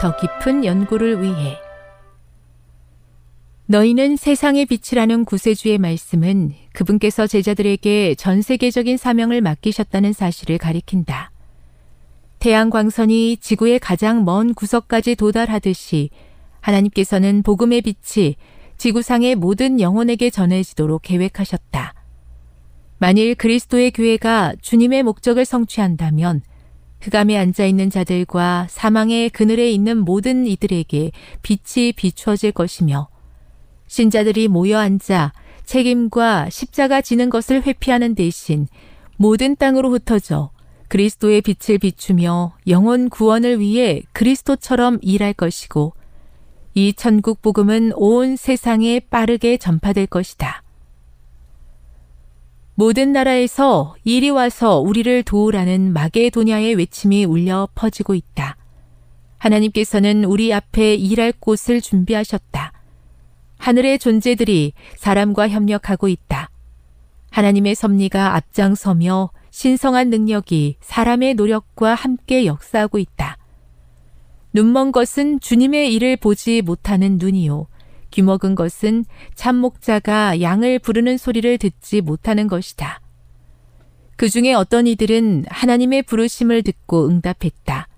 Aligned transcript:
더 0.00 0.16
깊은 0.16 0.64
연구를 0.64 1.20
위해 1.20 1.58
너희는 3.66 4.16
세상의 4.16 4.64
빛이라는 4.64 5.26
구세주의 5.26 5.76
말씀은 5.76 6.54
그분께서 6.72 7.26
제자들에게 7.26 8.14
전 8.14 8.40
세계적인 8.40 8.96
사명을 8.96 9.42
맡기셨다는 9.42 10.14
사실을 10.14 10.56
가리킨다. 10.56 11.30
태양 12.38 12.70
광선이 12.70 13.36
지구의 13.36 13.78
가장 13.78 14.24
먼 14.24 14.54
구석까지 14.54 15.16
도달하듯이 15.16 16.08
하나님께서는 16.60 17.42
복음의 17.42 17.82
빛이 17.82 18.36
지구상의 18.78 19.34
모든 19.34 19.82
영혼에게 19.82 20.30
전해지도록 20.30 21.02
계획하셨다. 21.02 21.92
만일 22.96 23.34
그리스도의 23.34 23.90
교회가 23.90 24.54
주님의 24.62 25.02
목적을 25.02 25.44
성취한다면 25.44 26.40
흑암에 27.00 27.36
앉아 27.36 27.64
있는 27.64 27.90
자들과 27.90 28.66
사망의 28.68 29.30
그늘에 29.30 29.70
있는 29.70 29.98
모든 29.98 30.46
이들에게 30.46 31.12
빛이 31.42 31.92
비추어질 31.92 32.52
것이며 32.52 33.08
신자들이 33.86 34.48
모여 34.48 34.78
앉아 34.78 35.32
책임과 35.64 36.50
십자가 36.50 37.00
지는 37.00 37.30
것을 37.30 37.62
회피하는 37.62 38.14
대신 38.14 38.66
모든 39.16 39.56
땅으로 39.56 39.90
흩어져 39.90 40.50
그리스도의 40.88 41.42
빛을 41.42 41.78
비추며 41.78 42.56
영혼 42.66 43.08
구원을 43.08 43.60
위해 43.60 44.02
그리스도처럼 44.12 44.98
일할 45.02 45.32
것이고 45.32 45.94
이 46.74 46.92
천국 46.92 47.42
복음은 47.42 47.92
온 47.94 48.36
세상에 48.36 49.00
빠르게 49.00 49.56
전파될 49.56 50.06
것이다. 50.06 50.62
모든 52.80 53.12
나라에서 53.12 53.94
이리 54.04 54.30
와서 54.30 54.78
우리를 54.78 55.22
도우라는 55.24 55.92
마게도냐의 55.92 56.76
외침이 56.76 57.26
울려 57.26 57.68
퍼지고 57.74 58.14
있다. 58.14 58.56
하나님께서는 59.36 60.24
우리 60.24 60.50
앞에 60.54 60.94
일할 60.94 61.34
곳을 61.38 61.82
준비하셨다. 61.82 62.72
하늘의 63.58 63.98
존재들이 63.98 64.72
사람과 64.96 65.50
협력하고 65.50 66.08
있다. 66.08 66.48
하나님의 67.30 67.74
섭리가 67.74 68.34
앞장서며 68.36 69.28
신성한 69.50 70.08
능력이 70.08 70.76
사람의 70.80 71.34
노력과 71.34 71.94
함께 71.94 72.46
역사하고 72.46 72.96
있다. 72.96 73.36
눈먼 74.54 74.92
것은 74.92 75.40
주님의 75.40 75.92
일을 75.92 76.16
보지 76.16 76.62
못하는 76.62 77.18
눈이요. 77.18 77.66
귀먹은 78.10 78.54
것은 78.54 79.04
참목자가 79.34 80.40
양을 80.40 80.78
부르는 80.78 81.18
소리를 81.18 81.58
듣지 81.58 82.00
못하는 82.00 82.46
것이다. 82.46 83.00
그 84.16 84.28
중에 84.28 84.52
어떤 84.52 84.86
이들은 84.86 85.46
하나님의 85.48 86.02
부르심을 86.02 86.62
듣고 86.62 87.08
응답했다. 87.08 87.88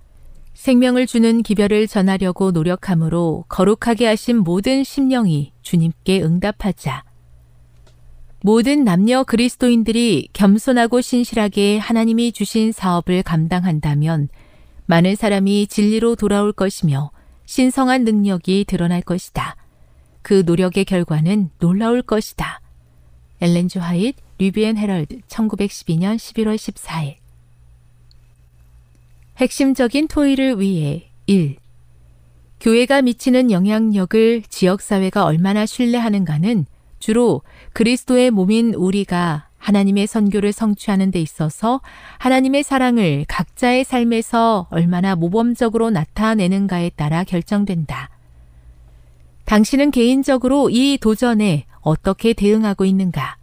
생명을 0.54 1.06
주는 1.06 1.42
기별을 1.42 1.88
전하려고 1.88 2.52
노력함으로 2.52 3.46
거룩하게 3.48 4.06
하신 4.06 4.38
모든 4.38 4.84
심령이 4.84 5.52
주님께 5.62 6.22
응답하자. 6.22 7.02
모든 8.44 8.84
남녀 8.84 9.24
그리스도인들이 9.24 10.28
겸손하고 10.32 11.00
신실하게 11.00 11.78
하나님이 11.78 12.32
주신 12.32 12.72
사업을 12.72 13.22
감당한다면 13.22 14.28
많은 14.86 15.16
사람이 15.16 15.68
진리로 15.68 16.16
돌아올 16.16 16.52
것이며 16.52 17.10
신성한 17.46 18.04
능력이 18.04 18.64
드러날 18.66 19.00
것이다. 19.00 19.56
그 20.22 20.42
노력의 20.46 20.84
결과는 20.84 21.50
놀라울 21.58 22.02
것이다. 22.02 22.60
엘렌 23.40 23.68
주 23.68 23.80
하잇, 23.80 24.16
리비엔 24.38 24.78
헤럴드, 24.78 25.20
1912년 25.22 26.16
11월 26.16 26.56
14일. 26.56 27.16
핵심적인 29.38 30.08
토의를 30.08 30.60
위해 30.60 31.10
1. 31.26 31.56
교회가 32.60 33.02
미치는 33.02 33.50
영향력을 33.50 34.42
지역사회가 34.48 35.24
얼마나 35.24 35.66
신뢰하는가는 35.66 36.66
주로 37.00 37.42
그리스도의 37.72 38.30
몸인 38.30 38.74
우리가 38.74 39.48
하나님의 39.58 40.06
선교를 40.06 40.52
성취하는 40.52 41.10
데 41.10 41.20
있어서 41.20 41.80
하나님의 42.18 42.62
사랑을 42.62 43.24
각자의 43.26 43.84
삶에서 43.84 44.68
얼마나 44.70 45.16
모범적으로 45.16 45.90
나타내는가에 45.90 46.90
따라 46.90 47.24
결정된다. 47.24 48.10
당신은 49.44 49.90
개인적으로 49.90 50.70
이 50.70 50.98
도전에 51.00 51.66
어떻게 51.80 52.32
대응하고 52.32 52.84
있는가? 52.84 53.36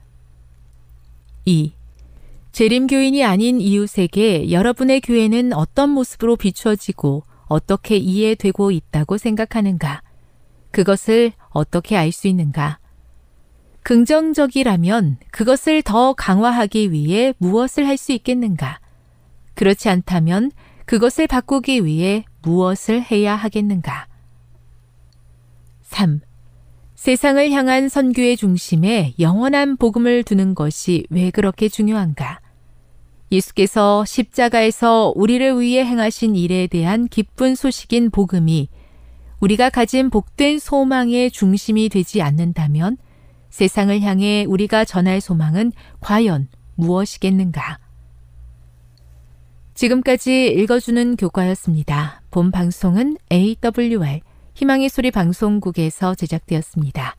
2. 1.46 1.74
재림교인이 2.51 3.24
아닌 3.24 3.62
이웃에게 3.62 4.51
여러분의 4.51 5.01
교회는 5.01 5.54
어떤 5.54 5.90
모습으로 5.92 6.36
비추어지고 6.36 7.24
어떻게 7.48 7.98
이해되고 7.98 8.72
있다고 8.72 9.18
생각하는가? 9.18 10.01
그것을 10.72 11.34
어떻게 11.50 11.96
알 11.96 12.12
수 12.12 12.28
있는가? 12.28 12.80
긍정적이라면 13.84 15.18
그것을 15.31 15.81
더 15.81 16.13
강화하기 16.13 16.92
위해 16.92 17.34
무엇을 17.38 17.88
할 17.88 17.98
수 17.98 18.12
있겠는가? 18.12 18.80
그렇지 19.56 19.90
않다면 19.90 20.51
그것을 20.86 21.28
바꾸기 21.28 21.86
위해 21.86 22.25
무엇을 22.42 23.01
해야 23.01 23.36
하겠는가? 23.36 24.09
3. 25.89 26.21
세상을 26.94 27.51
향한 27.51 27.89
선교의 27.89 28.38
중심에 28.38 29.15
영원한 29.19 29.75
복음을 29.75 30.24
두는 30.24 30.53
것이 30.53 31.06
왜 31.09 31.31
그렇게 31.31 31.68
중요한가? 31.68 32.39
예수께서 33.31 34.06
십자가에서 34.06 35.12
우리를 35.15 35.59
위해 35.59 35.83
행하신 35.83 36.36
일에 36.36 36.68
대한 36.68 37.07
기쁜 37.07 37.56
소식인 37.56 38.12
복음이 38.12 38.69
우리가 39.39 39.71
가진 39.71 40.09
복된 40.12 40.59
소망의 40.59 41.31
중심이 41.31 41.89
되지 41.89 42.21
않는다면 42.21 42.97
세상을 43.50 44.00
향해 44.01 44.45
우리가 44.47 44.86
전할 44.86 45.21
소망은 45.21 45.71
과연 46.01 46.50
무엇이겠는가? 46.75 47.80
지금까지 49.74 50.47
읽어주는 50.50 51.15
교과였습니다. 51.15 52.21
본 52.30 52.51
방송은 52.51 53.18
AWR 53.31 54.29
희망의 54.60 54.90
소리 54.90 55.10
방송국에서 55.10 56.16
제작되었습니다. 56.16 57.16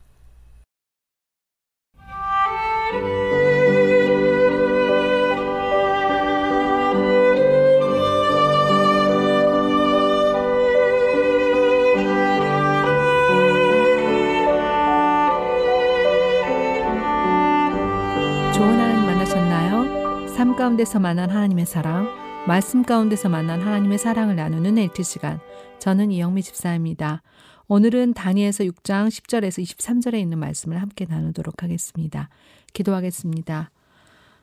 좋은 18.53 18.79
하나님 18.79 19.05
만나셨나요? 19.07 20.27
삶 20.27 20.55
가운데서 20.55 20.99
만난 20.99 21.31
하나님의 21.31 21.65
사랑, 21.65 22.07
말씀 22.45 22.83
가운데서 22.83 23.29
만난 23.29 23.61
하나님의 23.61 23.97
사랑을 23.97 24.35
나누는 24.35 24.77
엘트 24.77 25.01
시간. 25.01 25.39
저는 25.79 26.11
이영미 26.11 26.43
집사입니다. 26.43 27.23
오늘은 27.73 28.15
다니엘서 28.15 28.65
6장 28.65 29.07
10절에서 29.07 29.63
23절에 29.63 30.19
있는 30.19 30.39
말씀을 30.39 30.81
함께 30.81 31.05
나누도록 31.05 31.63
하겠습니다. 31.63 32.27
기도하겠습니다. 32.73 33.71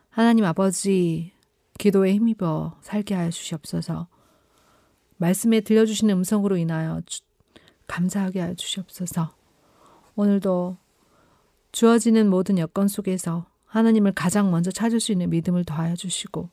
하나님 0.08 0.46
아버지, 0.46 1.32
기도에 1.78 2.14
힘입어 2.14 2.78
살게 2.80 3.14
하여 3.14 3.28
주시옵소서. 3.28 4.08
말씀에 5.18 5.60
들려주시는 5.60 6.14
음성으로 6.14 6.56
인하여 6.56 7.02
주, 7.04 7.20
감사하게 7.86 8.40
하여 8.40 8.54
주시옵소서. 8.54 9.34
오늘도 10.16 10.78
주어지는 11.72 12.30
모든 12.30 12.56
여건 12.56 12.88
속에서 12.88 13.44
하나님을 13.66 14.12
가장 14.12 14.50
먼저 14.50 14.70
찾을 14.70 15.00
수 15.00 15.12
있는 15.12 15.28
믿음을 15.28 15.66
더하여 15.66 15.96
주시고 15.96 16.48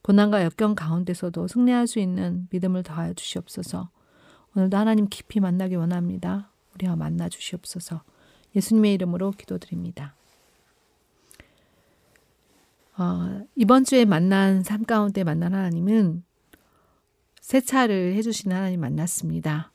고난과 0.00 0.42
역경 0.44 0.74
가운데서도 0.74 1.48
승리할 1.48 1.86
수 1.86 1.98
있는 1.98 2.48
믿음을 2.50 2.82
더하여 2.82 3.12
주시옵소서. 3.12 3.90
오늘도 4.56 4.76
하나님 4.76 5.08
깊이 5.08 5.40
만나기 5.40 5.74
원합니다. 5.74 6.50
우리와 6.74 6.96
만나 6.96 7.28
주시옵소서. 7.28 8.02
예수님의 8.54 8.94
이름으로 8.94 9.32
기도드립니다. 9.32 10.14
어, 12.96 13.44
이번 13.56 13.84
주에 13.84 14.04
만난 14.04 14.62
삶 14.62 14.84
가운데 14.84 15.24
만난 15.24 15.52
하나님은 15.54 16.22
세차를 17.40 18.14
해주시는 18.14 18.56
하나님 18.56 18.80
만났습니다. 18.80 19.72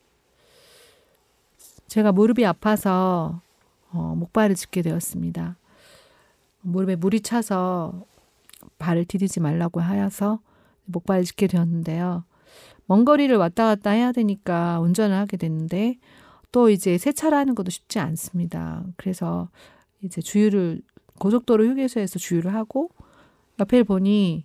제가 1.86 2.12
무릎이 2.12 2.46
아파서 2.46 3.42
어, 3.90 4.14
목발을 4.16 4.54
짚게 4.54 4.82
되었습니다. 4.82 5.56
무릎에 6.62 6.96
물이 6.96 7.20
차서 7.20 8.06
발을 8.78 9.04
디디지 9.04 9.40
말라고 9.40 9.80
하여서 9.80 10.40
목발을 10.86 11.24
짚게 11.24 11.48
되었는데요. 11.48 12.24
먼 12.90 13.04
거리를 13.04 13.36
왔다 13.36 13.66
갔다 13.66 13.90
해야 13.90 14.10
되니까 14.10 14.80
운전을 14.80 15.16
하게 15.16 15.36
됐는데 15.36 15.98
또 16.50 16.70
이제 16.70 16.98
세차를 16.98 17.38
하는 17.38 17.54
것도 17.54 17.70
쉽지 17.70 18.00
않습니다. 18.00 18.82
그래서 18.96 19.48
이제 20.02 20.20
주유를 20.20 20.82
고속도로 21.20 21.66
휴게소에서 21.66 22.18
주유를 22.18 22.52
하고 22.52 22.90
옆에 23.60 23.84
보니 23.84 24.44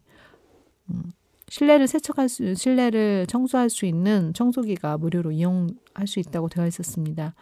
음, 0.91 1.11
실내를 1.49 1.87
세척할 1.87 2.29
수 2.29 2.53
실내를 2.53 3.25
청소할 3.25 3.71
수 3.71 3.87
있는 3.87 4.31
청소기가 4.35 4.99
무료로 4.99 5.31
이용할 5.31 6.05
수 6.05 6.19
있다고 6.19 6.47
되어 6.47 6.67
있었습니다. 6.67 7.33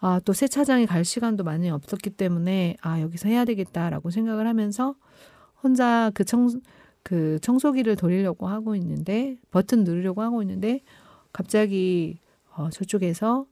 아, 0.00 0.20
또 0.24 0.32
세차장에 0.32 0.86
갈 0.86 1.04
시간도 1.04 1.44
많이 1.44 1.70
없었기 1.70 2.10
때문에 2.10 2.78
아, 2.80 3.00
여기서 3.00 3.28
해야 3.28 3.44
되겠다라고 3.44 4.10
생각을 4.10 4.48
하면서 4.48 4.96
혼자 5.62 6.10
그 6.14 6.24
청, 6.24 6.48
그 7.06 7.38
청소기를 7.40 7.94
돌리려고 7.94 8.48
하고 8.48 8.74
있는데 8.74 9.38
버튼 9.52 9.84
누르려고 9.84 10.22
하고 10.22 10.42
있는데 10.42 10.80
갑자기 11.32 12.18
어, 12.56 12.68
저쪽에서 12.68 13.46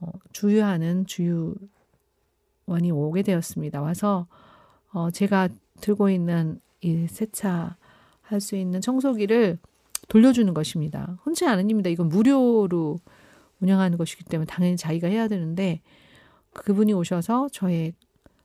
어, 0.00 0.10
주유하는 0.32 1.06
주유원이 1.06 1.56
오게 2.92 3.22
되었습니다. 3.22 3.80
와서 3.80 4.26
어, 4.92 5.10
제가 5.10 5.48
들고 5.80 6.10
있는 6.10 6.60
이 6.82 7.06
세차 7.08 7.78
할 8.20 8.40
수 8.42 8.56
있는 8.56 8.82
청소기를 8.82 9.58
돌려주는 10.08 10.52
것입니다. 10.52 11.16
흔치 11.22 11.46
않은 11.46 11.64
일입니다. 11.64 11.88
이건 11.88 12.10
무료로 12.10 12.98
운영하는 13.60 13.96
것이기 13.96 14.24
때문에 14.24 14.44
당연히 14.44 14.76
자기가 14.76 15.08
해야 15.08 15.28
되는데 15.28 15.80
그분이 16.52 16.92
오셔서 16.92 17.48
저의 17.52 17.94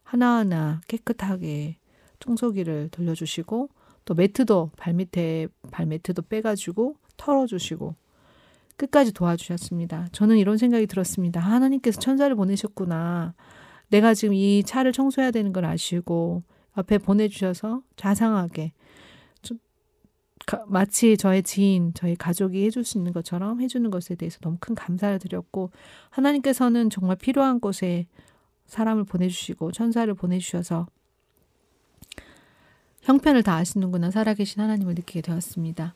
하나하나 0.03 0.79
깨끗하게 0.87 1.79
청소기를 2.21 2.87
돌려주시고 2.93 3.67
또 4.05 4.13
매트도 4.13 4.71
발밑에 4.77 5.47
발매트도 5.71 6.23
빼가지고 6.23 6.95
털어주시고 7.17 7.95
끝까지 8.77 9.13
도와주셨습니다. 9.13 10.07
저는 10.11 10.37
이런 10.37 10.57
생각이 10.57 10.87
들었습니다. 10.87 11.39
하나님께서 11.39 11.99
천사를 11.99 12.33
보내셨구나. 12.35 13.33
내가 13.89 14.13
지금 14.13 14.33
이 14.33 14.63
차를 14.63 14.91
청소해야 14.91 15.31
되는 15.31 15.53
걸 15.53 15.65
아시고 15.65 16.43
앞에 16.73 16.97
보내주셔서 16.97 17.83
자상하게 17.95 18.73
마치 20.65 21.17
저의 21.17 21.43
지인, 21.43 21.93
저희 21.93 22.15
가족이 22.15 22.65
해줄 22.65 22.83
수 22.83 22.97
있는 22.97 23.13
것처럼 23.13 23.61
해주는 23.61 23.89
것에 23.91 24.15
대해서 24.15 24.39
너무 24.41 24.57
큰 24.59 24.73
감사를 24.75 25.19
드렸고 25.19 25.71
하나님께서는 26.09 26.89
정말 26.89 27.15
필요한 27.15 27.59
곳에 27.59 28.07
사람을 28.65 29.03
보내주시고 29.03 29.71
천사를 29.71 30.11
보내주셔서 30.13 30.87
형편을 33.01 33.41
다 33.43 33.55
아시는구나 33.55 34.11
살아계신 34.11 34.61
하나님을 34.61 34.93
느끼게 34.93 35.21
되었습니다. 35.21 35.95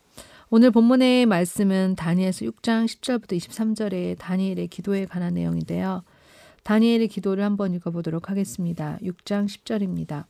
오늘 0.50 0.72
본문의 0.72 1.26
말씀은 1.28 1.96
다니엘서 1.96 2.46
6장 2.46 2.86
10절부터 2.86 3.38
23절의 3.38 4.18
다니엘의 4.18 4.68
기도에 4.68 5.06
관한 5.06 5.36
내용인데요. 5.36 6.04
다니엘의 6.64 7.08
기도를 7.08 7.44
한번 7.44 7.74
읽어보도록 7.76 8.30
하겠습니다. 8.30 8.98
6장 9.04 9.46
10절입니다. 9.46 10.26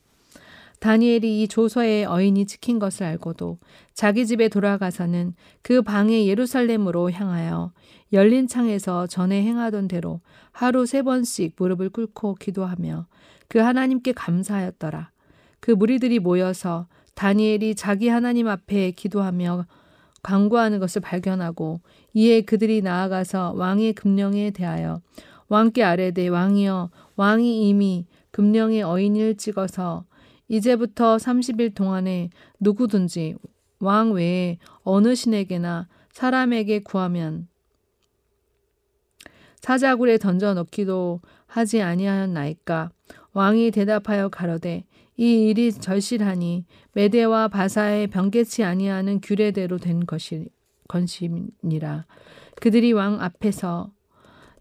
다니엘이 0.80 1.42
이 1.42 1.48
조서에 1.48 2.04
어인이 2.04 2.44
찍힌 2.44 2.78
것을 2.78 3.06
알고도 3.06 3.58
자기 3.94 4.26
집에 4.26 4.48
돌아가서는 4.48 5.34
그 5.62 5.80
방에 5.80 6.26
예루살렘으로 6.26 7.10
향하여 7.10 7.72
열린 8.12 8.46
창에서 8.46 9.06
전에 9.06 9.42
행하던 9.42 9.88
대로 9.88 10.20
하루 10.52 10.84
세 10.84 11.00
번씩 11.00 11.54
무릎을 11.56 11.88
꿇고 11.88 12.34
기도하며 12.34 13.06
그 13.48 13.58
하나님께 13.58 14.12
감사하였더라. 14.12 15.15
그 15.66 15.72
무리들이 15.72 16.20
모여서 16.20 16.86
다니엘이 17.16 17.74
자기 17.74 18.06
하나님 18.06 18.46
앞에 18.46 18.92
기도하며 18.92 19.66
강구하는 20.22 20.78
것을 20.78 21.02
발견하고 21.02 21.80
이에 22.14 22.42
그들이 22.42 22.82
나아가서 22.82 23.54
왕의 23.56 23.94
금령에 23.94 24.52
대하여 24.52 25.00
왕께 25.48 25.82
아뢰되 25.82 26.28
왕이여 26.28 26.90
왕이 27.16 27.68
이미 27.68 28.06
금령의 28.30 28.84
어인을 28.84 29.38
찍어서 29.38 30.04
이제부터 30.46 31.16
30일 31.16 31.74
동안에 31.74 32.30
누구든지 32.60 33.34
왕 33.80 34.12
외에 34.12 34.58
어느 34.84 35.16
신에게나 35.16 35.88
사람에게 36.12 36.84
구하면 36.84 37.48
사자굴에 39.62 40.18
던져 40.18 40.54
넣기도 40.54 41.22
하지 41.48 41.82
아니하였나이까 41.82 42.92
왕이 43.32 43.72
대답하여 43.72 44.28
가로되 44.28 44.84
이 45.16 45.48
일이 45.48 45.72
절실하니 45.72 46.66
메대와 46.92 47.48
바사의 47.48 48.08
병개치 48.08 48.64
아니하는 48.64 49.20
규례대로 49.20 49.78
된 49.78 50.04
것이 50.04 50.48
건심이라 50.88 52.06
그들이 52.56 52.92
왕 52.92 53.20
앞에서 53.20 53.90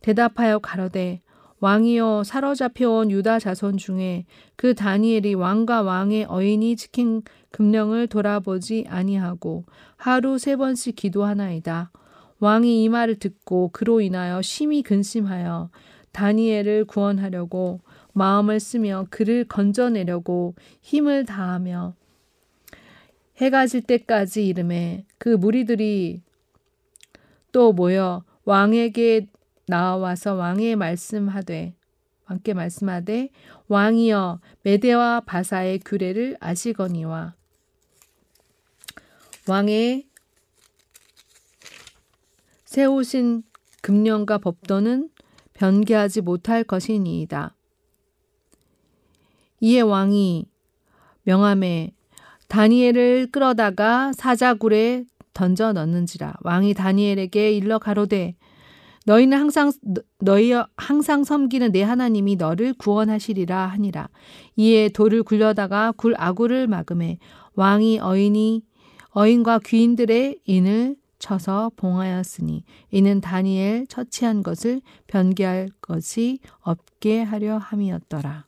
대답하여 0.01 0.59
가로되 0.59 1.21
왕이여 1.59 2.23
사로잡혀온 2.25 3.09
유다 3.11 3.39
자손 3.39 3.77
중에 3.77 4.25
그 4.55 4.75
다니엘이 4.75 5.33
왕과 5.33 5.81
왕의 5.81 6.25
어인이 6.29 6.75
지킨 6.75 7.23
금령을 7.51 8.07
돌아보지 8.07 8.85
아니하고 8.87 9.65
하루 9.95 10.37
세 10.37 10.57
번씩 10.57 10.95
기도하나이다. 10.95 11.91
왕이 12.39 12.83
이 12.83 12.89
말을 12.89 13.15
듣고 13.17 13.69
그로 13.71 14.01
인하여 14.01 14.41
심히 14.41 14.83
근심하여 14.83 15.69
다니엘을 16.11 16.85
구원하려고 16.85 17.79
마음을 18.15 18.61
쓰며 18.61 19.07
그를 19.09 19.43
건져내려고 19.43 20.55
힘을 20.81 21.25
다하며 21.25 21.95
해가 23.37 23.67
질 23.67 23.81
때까지 23.81 24.47
이름에 24.47 25.05
그 25.17 25.29
무리들이 25.29 26.21
또 27.51 27.73
모여 27.73 28.23
왕에게 28.45 29.27
나와서 29.67 30.35
왕의 30.35 30.77
말씀하되 30.77 31.75
왕께 32.27 32.53
말씀하되 32.53 33.29
왕이여 33.67 34.39
메대와 34.63 35.21
바사의 35.21 35.79
규례를 35.79 36.37
아시거니와 36.39 37.35
왕의 39.47 40.07
세우신 42.63 43.43
금령과 43.81 44.37
법도는 44.37 45.09
변개하지 45.53 46.21
못할 46.21 46.63
것이니이다. 46.63 47.54
이에 49.65 49.81
왕이 49.81 50.45
명함에 51.23 51.89
다니엘을 52.49 53.31
끌어다가 53.31 54.13
사자굴에 54.13 55.05
던져 55.33 55.73
넣는지라 55.73 56.35
왕이 56.43 56.75
다니엘에게 56.75 57.51
일러 57.51 57.79
가로되 57.79 58.35
너희는 59.07 59.39
항상 59.39 59.71
너희 60.19 60.53
항상 60.77 61.23
섬기는 61.23 61.71
내 61.71 61.81
하나님이 61.81 62.35
너를 62.35 62.75
구원하시리라 62.77 63.65
하니라 63.65 64.09
이에 64.55 64.89
돌을 64.89 65.23
굴려다가 65.23 65.93
굴 65.97 66.13
아구를 66.15 66.67
막음에 66.67 67.17
왕이 67.55 68.01
어인이 68.01 68.61
어인과 69.15 69.61
귀인들의 69.65 70.41
인을 70.45 70.95
쳐서 71.17 71.71
봉하였으니 71.75 72.63
이는 72.91 73.19
다니엘 73.19 73.87
처치한 73.87 74.43
것을 74.43 74.81
변개할 75.07 75.69
것이 75.81 76.37
없게 76.61 77.23
하려 77.23 77.57
함이었더라. 77.57 78.45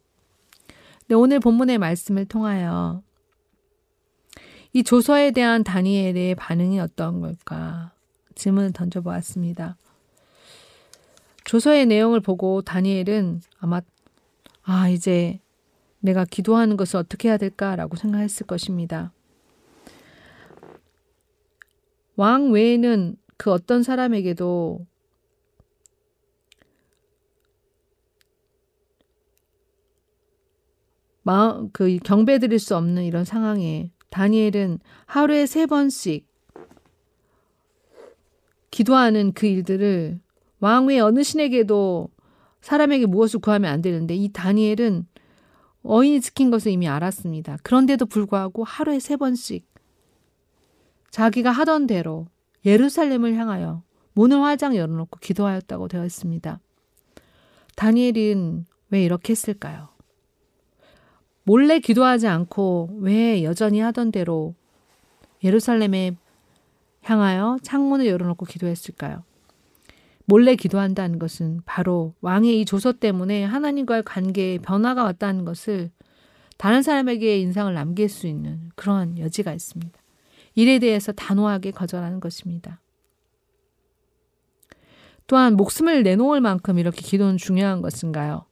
네, 1.09 1.15
오늘 1.15 1.39
본문의 1.39 1.77
말씀을 1.77 2.25
통하여 2.25 3.01
이 4.73 4.83
조서에 4.83 5.31
대한 5.31 5.63
다니엘의 5.63 6.35
반응이 6.35 6.81
어떤 6.81 7.21
걸까 7.21 7.93
질문을 8.35 8.73
던져보았습니다. 8.73 9.77
조서의 11.45 11.85
내용을 11.85 12.19
보고 12.19 12.61
다니엘은 12.61 13.39
아마 13.59 13.81
아 14.63 14.89
이제 14.89 15.39
내가 15.99 16.25
기도하는 16.25 16.75
것을 16.75 16.97
어떻게 16.97 17.29
해야 17.29 17.37
될까라고 17.37 17.95
생각했을 17.95 18.45
것입니다. 18.45 19.13
왕 22.17 22.51
외에는 22.51 23.15
그 23.37 23.53
어떤 23.53 23.81
사람에게도 23.81 24.85
마음 31.27 31.69
그 31.73 31.97
경배 32.05 32.39
드릴 32.39 32.57
수 32.57 32.77
없는 32.77 33.03
이런 33.03 33.25
상황에 33.25 33.91
다니엘은 34.11 34.79
하루에 35.07 35.45
세 35.45 35.65
번씩 35.65 36.25
기도하는 38.71 39.33
그 39.33 39.45
일들을 39.45 40.21
왕외 40.61 40.99
어느 40.99 41.23
신에게도 41.23 42.07
사람에게 42.61 43.07
무엇을 43.07 43.41
구하면 43.41 43.73
안 43.73 43.81
되는데 43.81 44.15
이 44.15 44.29
다니엘은 44.31 45.05
어인이 45.83 46.21
지킨 46.21 46.49
것을 46.49 46.71
이미 46.71 46.87
알았습니다. 46.87 47.57
그런데도 47.61 48.05
불구하고 48.05 48.63
하루에 48.63 48.99
세 48.99 49.17
번씩 49.17 49.67
자기가 51.11 51.51
하던 51.51 51.87
대로 51.87 52.27
예루살렘을 52.65 53.35
향하여 53.35 53.83
문을 54.13 54.41
화장 54.41 54.77
열어놓고 54.77 55.19
기도하였다고 55.19 55.89
되어 55.89 56.05
있습니다. 56.05 56.61
다니엘은 57.75 58.65
왜 58.91 59.03
이렇게 59.03 59.31
했을까요? 59.31 59.96
몰래 61.47 61.79
기도하지 61.79 62.27
않고 62.27 62.89
왜 62.99 63.41
여전히 63.45 63.79
하던 63.79 64.11
대로 64.11 64.53
예루살렘에 65.45 66.17
향하여 67.03 67.57
창문을 67.63 68.05
열어놓고 68.05 68.45
기도했을까요? 68.45 69.23
몰래 70.25 70.57
기도한다는 70.57 71.19
것은 71.19 71.61
바로 71.65 72.13
왕의 72.19 72.59
이 72.59 72.65
조서 72.65 72.91
때문에 72.91 73.45
하나님과의 73.45 74.03
관계에 74.03 74.57
변화가 74.57 75.05
왔다는 75.05 75.45
것을 75.45 75.89
다른 76.57 76.81
사람에게 76.81 77.39
인상을 77.39 77.73
남길 77.73 78.09
수 78.09 78.27
있는 78.27 78.69
그러한 78.75 79.17
여지가 79.17 79.53
있습니다. 79.53 79.97
일에 80.55 80.79
대해서 80.79 81.13
단호하게 81.13 81.71
거절하는 81.71 82.19
것입니다. 82.19 82.81
또한 85.27 85.55
목숨을 85.55 86.03
내놓을 86.03 86.41
만큼 86.41 86.77
이렇게 86.77 87.01
기도는 87.01 87.37
중요한 87.37 87.81
것인가요? 87.81 88.46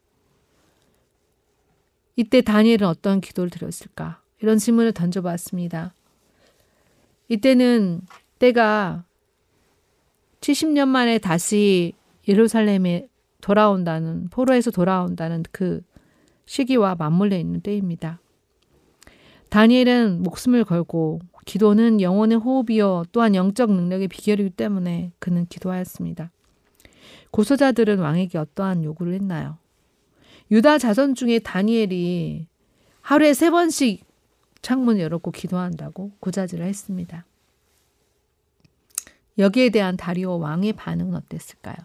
이때 2.16 2.42
다니엘은 2.42 2.88
어떤 2.88 3.22
기도를 3.22 3.50
드렸을까? 3.50 4.22
이런 4.42 4.58
질문을 4.58 4.94
던져봤습니다. 4.94 5.94
이때는 7.28 8.02
때가 8.40 9.04
70년 10.42 10.88
만에 10.88 11.18
다시 11.18 11.94
예루살렘에 12.28 13.08
돌아온다는, 13.42 14.30
포로에서 14.30 14.72
돌아온다는 14.72 15.44
그 15.52 15.82
시기와 16.46 16.96
맞물려 16.96 17.38
있는 17.38 17.62
때입니다. 17.62 18.20
다니엘은 19.50 20.24
목숨을 20.24 20.64
걸고 20.64 21.22
기도는 21.46 22.02
영혼의 22.02 22.38
호흡이요 22.38 23.06
또한 23.12 23.36
영적 23.36 23.72
능력의 23.72 24.08
비결이기 24.08 24.52
때문에 24.52 25.12
그는 25.20 25.46
기도하였습니다. 25.48 26.32
고소자들은 27.32 28.00
왕에게 28.00 28.38
어떠한 28.38 28.84
요구를 28.84 29.14
했나요? 29.14 29.58
유다 30.52 30.78
자손 30.78 31.16
중에 31.16 31.40
다니엘이 31.40 32.48
하루에 33.02 33.34
세 33.34 33.50
번씩 33.50 34.06
창문 34.62 35.00
열었고 35.00 35.32
기도한다고 35.32 36.12
고자질을 36.20 36.66
했습니다. 36.66 37.26
여기에 39.38 39.70
대한 39.70 39.98
다리오 39.98 40.40
왕의 40.40 40.74
반응은 40.74 41.14
어땠을까요? 41.16 41.76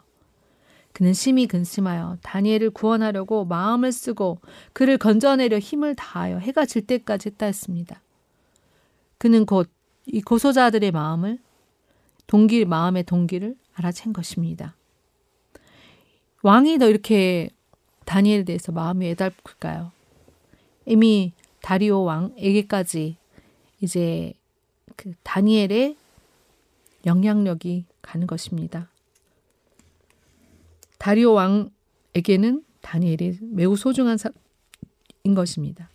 그는 0.93 1.13
심히 1.13 1.47
근심하여 1.47 2.19
다니엘을 2.23 2.71
구원하려고 2.71 3.45
마음을 3.45 3.93
쓰고 3.93 4.41
그를 4.73 4.99
건져내려 4.99 5.59
힘을 5.59 5.95
다하여 5.95 6.39
해가 6.39 6.67
질 6.67 6.87
때까지 6.87 7.31
했다 7.31 7.47
했습니다. 7.47 8.03
그는 9.19 9.47
곧 9.47 9.71
이 10.13 10.21
고소자들의 10.23 10.91
마음을 10.91 11.39
동기 12.27 12.65
마음의 12.65 13.05
동기를 13.05 13.57
알아챈 13.75 14.13
것입니다. 14.13 14.77
왕이 16.43 16.79
더 16.79 16.89
이렇게 16.89 17.51
다니엘에 18.11 18.43
대해서 18.43 18.73
마음이 18.73 19.07
애달플까요? 19.11 19.93
이미 20.85 21.33
다리오 21.63 22.03
왕에게까지 22.03 23.17
이제 23.81 24.33
그 24.97 25.15
다니엘의 25.23 25.97
영향력이 27.07 27.85
가는 28.03 28.27
것입니다. 28.27 28.91
다리오 30.99 31.35
왕에게는 31.35 32.65
다니엘이 32.81 33.39
매우 33.43 33.77
소중한 33.77 34.17
사인 34.17 34.35
것입니다. 35.37 35.89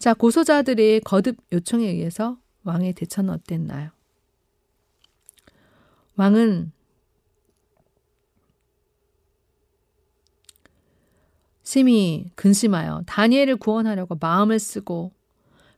자, 0.00 0.14
고소자들의 0.14 1.02
거듭 1.02 1.36
요청에 1.52 1.86
의해서 1.86 2.38
왕의 2.64 2.94
대처는 2.94 3.32
어땠나요? 3.32 3.90
왕은 6.16 6.72
심히 11.66 12.30
근심하여 12.36 13.02
다니엘을 13.06 13.56
구원하려고 13.56 14.16
마음을 14.20 14.60
쓰고 14.60 15.10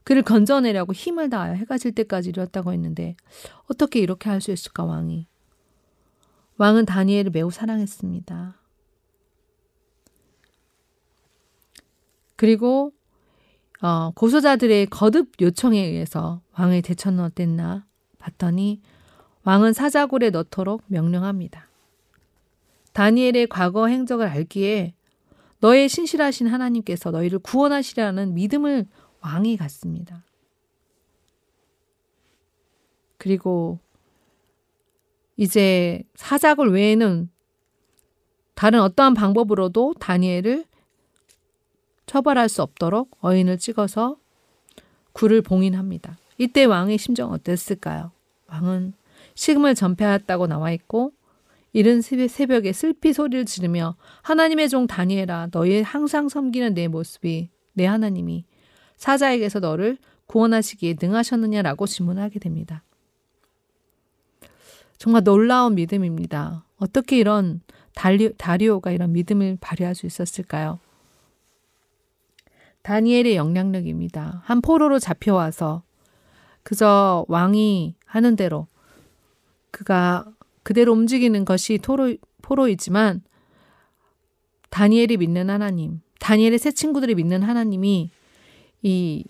그를 0.05 0.23
건져내려고 0.23 0.93
힘을 0.93 1.31
다하여 1.31 1.55
해가 1.55 1.79
질 1.79 1.93
때까지 1.93 2.29
이뤘다고 2.29 2.75
했는데 2.75 3.17
어떻게 3.71 3.99
이렇게 3.99 4.29
할 4.29 4.43
수 4.43 4.53
있을까 4.53 4.85
왕이? 4.85 5.27
왕은 6.59 6.85
다니엘을 6.85 7.31
매우 7.31 7.51
사랑했습니다. 7.51 8.55
그리고 12.37 12.93
어, 13.81 14.11
고소자들의 14.15 14.89
거듭 14.89 15.33
요청에 15.41 15.81
의해서 15.81 16.43
왕의 16.53 16.83
대처는 16.83 17.25
어땠나 17.25 17.87
봤더니 18.19 18.83
왕은 19.45 19.73
사자굴에 19.73 20.29
넣도록 20.31 20.83
명령합니다. 20.89 21.67
다니엘의 22.93 23.47
과거 23.47 23.87
행적을 23.87 24.27
알기에 24.27 24.98
너의 25.61 25.89
신실하신 25.89 26.47
하나님께서 26.49 27.11
너희를 27.11 27.39
구원하시라는 27.41 28.35
믿음을 28.35 28.87
왕이 29.21 29.57
갖습니다. 29.57 30.25
그리고 33.17 33.81
이제 35.37 36.03
사작을 36.15 36.71
외에는 36.73 37.31
다른 38.55 38.81
어떠한 38.81 39.15
방법으로도 39.15 39.95
다니엘을 40.01 40.65
처벌할 42.07 42.49
수 42.49 42.63
없도록 42.63 43.19
어인을 43.21 43.59
찍어서 43.59 44.17
굴을 45.13 45.43
봉인합니다. 45.43 46.19
이때 46.39 46.65
왕의 46.65 46.99
심정 46.99 47.33
어땠을까요? 47.33 48.13
왕은 48.47 48.95
식음을 49.35 49.75
전폐하였다고 49.75 50.47
나와 50.47 50.73
있고 50.73 51.13
이른 51.79 52.01
새벽에 52.03 52.73
슬피 52.73 53.13
소리를 53.13 53.45
지르며 53.45 53.95
하나님의 54.23 54.69
종 54.69 54.89
다니엘아 54.89 55.51
너희 55.53 55.81
항상 55.81 56.29
섬기는 56.29 56.75
내 56.75 56.89
모습이 56.89 57.51
내 57.73 57.87
하나님이 57.87 58.45
사자에게서 58.97 59.61
너를 59.61 59.97
구원하시기에 60.27 60.97
능하셨느냐라고 61.01 61.87
질문하게 61.87 62.41
됩니다. 62.41 62.83
정말 64.97 65.23
놀라운 65.23 65.77
믿음입니다. 65.77 66.65
어떻게 66.79 67.17
이런 67.17 67.61
다리, 67.95 68.33
다리오가 68.37 68.91
이런 68.91 69.13
믿음을 69.13 69.57
발휘할 69.61 69.95
수 69.95 70.05
있었을까요? 70.05 70.81
다니엘의 72.83 73.37
영향력입니다. 73.37 74.43
한 74.45 74.61
포로로 74.63 74.99
잡혀와서 74.99 75.85
그저 76.65 77.25
왕이 77.29 77.95
하는 78.05 78.35
대로 78.35 78.67
그가 79.71 80.27
그대로 80.69 80.93
움직이는 80.93 81.47
것이 81.47 81.79
토로, 81.79 82.15
포로이지만 82.43 83.23
다니엘이 84.69 85.17
믿는 85.17 85.49
하나님, 85.49 86.03
다니엘의 86.21 86.59
새 86.59 86.73
친구들이 86.73 87.15
믿는 87.15 87.43
하나님이 87.43 88.11
이 88.83 89.25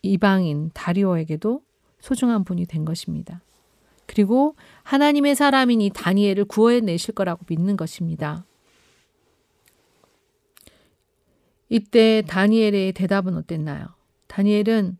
이방인 0.00 0.70
다리오에게도 0.72 1.60
소중한 2.00 2.44
분이 2.44 2.64
된 2.64 2.86
것입니다. 2.86 3.42
그리고 4.06 4.56
하나님의 4.84 5.34
사람인 5.34 5.82
이 5.82 5.90
다니엘을 5.90 6.46
구해내실 6.46 7.16
거라고 7.16 7.44
믿는 7.48 7.76
것입니다. 7.76 8.46
이때 11.68 12.22
다니엘의 12.26 12.94
대답은 12.94 13.36
어땠나요? 13.36 13.88
다니엘은 14.26 14.96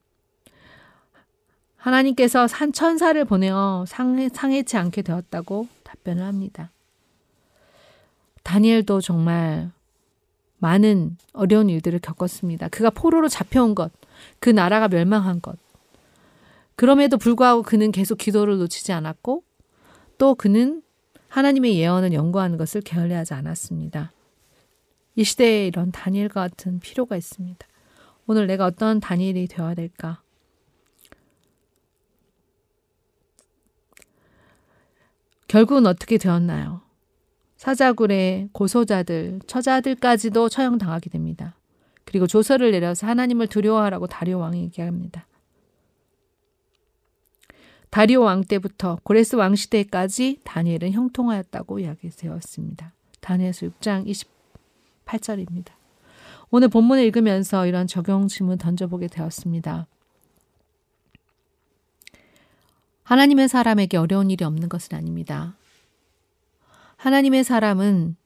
하나님께서 1.82 2.46
산 2.46 2.72
천사를 2.72 3.22
보내어 3.24 3.84
상해, 3.88 4.28
상해치 4.28 4.76
않게 4.76 5.02
되었다고 5.02 5.66
답변을 5.82 6.22
합니다. 6.22 6.70
다니엘도 8.44 9.00
정말 9.00 9.72
많은 10.58 11.16
어려운 11.32 11.68
일들을 11.68 11.98
겪었습니다. 11.98 12.68
그가 12.68 12.90
포로로 12.90 13.28
잡혀온 13.28 13.74
것, 13.74 13.90
그 14.38 14.48
나라가 14.48 14.86
멸망한 14.86 15.42
것. 15.42 15.58
그럼에도 16.76 17.18
불구하고 17.18 17.62
그는 17.62 17.90
계속 17.90 18.16
기도를 18.16 18.58
놓치지 18.58 18.92
않았고 18.92 19.42
또 20.18 20.36
그는 20.36 20.82
하나님의 21.28 21.76
예언을 21.76 22.12
연구하는 22.12 22.58
것을 22.58 22.80
게을리하지 22.82 23.34
않았습니다. 23.34 24.12
이 25.16 25.24
시대에 25.24 25.66
이런 25.66 25.90
다니엘과 25.90 26.48
같은 26.48 26.78
필요가 26.78 27.16
있습니다. 27.16 27.66
오늘 28.28 28.46
내가 28.46 28.66
어떤 28.66 29.00
다니엘이 29.00 29.48
되어야 29.48 29.74
될까? 29.74 30.22
결국은 35.52 35.84
어떻게 35.84 36.16
되었나요? 36.16 36.80
사자굴의 37.58 38.48
고소자들, 38.52 39.40
처자들까지도 39.46 40.48
처형당하게 40.48 41.10
됩니다. 41.10 41.56
그리고 42.06 42.26
조서를 42.26 42.70
내려서 42.70 43.06
하나님을 43.06 43.48
두려워하라고 43.48 44.06
다리오 44.06 44.38
왕이 44.38 44.62
얘기합니다. 44.62 45.26
다리오 47.90 48.22
왕 48.22 48.40
때부터 48.44 48.96
고레스 49.02 49.36
왕 49.36 49.54
시대까지 49.54 50.40
다니엘은 50.42 50.92
형통하였다고 50.92 51.80
이야기되었습니다. 51.80 52.94
다니엘서 53.20 53.66
6장 53.66 54.24
28절입니다. 55.04 55.72
오늘 56.50 56.68
본문을 56.68 57.04
읽으면서 57.04 57.66
이런 57.66 57.86
적용 57.86 58.26
질문 58.26 58.56
던져보게 58.56 59.08
되었습니다. 59.08 59.86
하나님의 63.04 63.48
사람에게 63.48 63.96
어려운 63.96 64.30
일이 64.30 64.44
없는 64.44 64.68
것은 64.68 64.96
아닙니다. 64.96 65.56
하나님의 66.96 67.44
사람은 67.44 68.16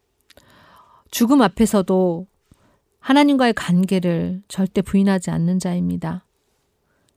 죽음 1.10 1.40
앞에서도 1.42 2.26
하나님과의 3.00 3.54
관계를 3.54 4.42
절대 4.48 4.82
부인하지 4.82 5.30
않는 5.30 5.58
자입니다. 5.58 6.24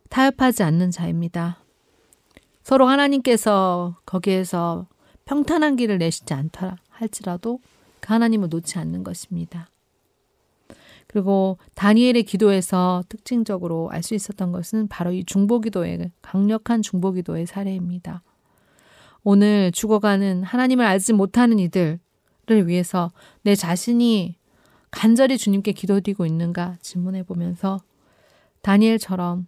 타협하지 0.10 0.64
않는 0.64 0.92
자입니다. 0.92 1.60
서로 2.64 2.88
하나님께서 2.88 3.98
거기에서 4.06 4.88
평탄한 5.26 5.76
길을 5.76 5.98
내시지 5.98 6.34
않다 6.34 6.78
할지라도 6.90 7.60
그 8.00 8.14
하나님을 8.14 8.50
놓지 8.50 8.78
않는 8.80 9.04
것입니다. 9.04 9.70
그리고 11.10 11.58
다니엘의 11.74 12.24
기도에서 12.24 13.04
특징적으로 13.10 13.90
알 13.92 14.04
수 14.04 14.14
있었던 14.14 14.52
것은 14.52 14.88
바로 14.88 15.12
이 15.12 15.26
중보기도의 15.26 16.12
강력한 16.22 16.82
중보기도의 16.82 17.48
사례입니다. 17.48 18.22
오늘 19.24 19.72
죽어가는 19.72 20.44
하나님을 20.44 20.86
알지 20.86 21.14
못하는 21.14 21.60
이들을 21.60 22.00
위해서 22.68 23.12
내 23.42 23.56
자신이 23.56 24.36
간절히 24.92 25.38
주님께 25.38 25.72
기도드리고 25.74 26.26
있는가 26.26 26.78
질문해 26.82 27.24
보면서 27.24 27.80
다니엘처럼 28.62 29.48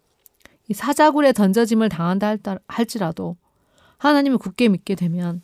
이 0.68 0.74
사자굴에 0.74 1.32
던져짐을 1.32 1.90
당한다 1.90 2.38
할지라도 2.68 3.38
하나님을 3.98 4.40
굳게 4.40 4.68
믿게 4.68 4.96
되면 4.96 5.42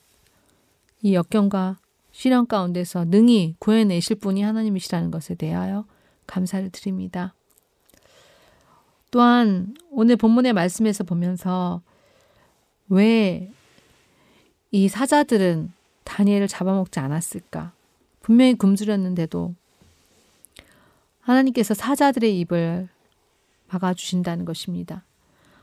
이 1.01 1.13
역경과 1.13 1.77
시련 2.11 2.47
가운데서 2.47 3.05
능히 3.05 3.55
구해내실 3.59 4.17
분이 4.17 4.41
하나님이시라는 4.41 5.11
것에 5.11 5.35
대하여 5.35 5.85
감사를 6.27 6.69
드립니다. 6.69 7.33
또한 9.09 9.73
오늘 9.89 10.15
본문의 10.17 10.53
말씀에서 10.53 11.03
보면서 11.03 11.81
왜 12.89 13.51
이 14.71 14.89
사자들은 14.89 15.71
다니엘을 16.03 16.47
잡아먹지 16.47 16.99
않았을까? 16.99 17.71
분명히 18.21 18.55
굶주렸는데도 18.55 19.55
하나님께서 21.21 21.73
사자들의 21.73 22.37
입을 22.39 22.89
막아주신다는 23.69 24.45
것입니다. 24.45 25.03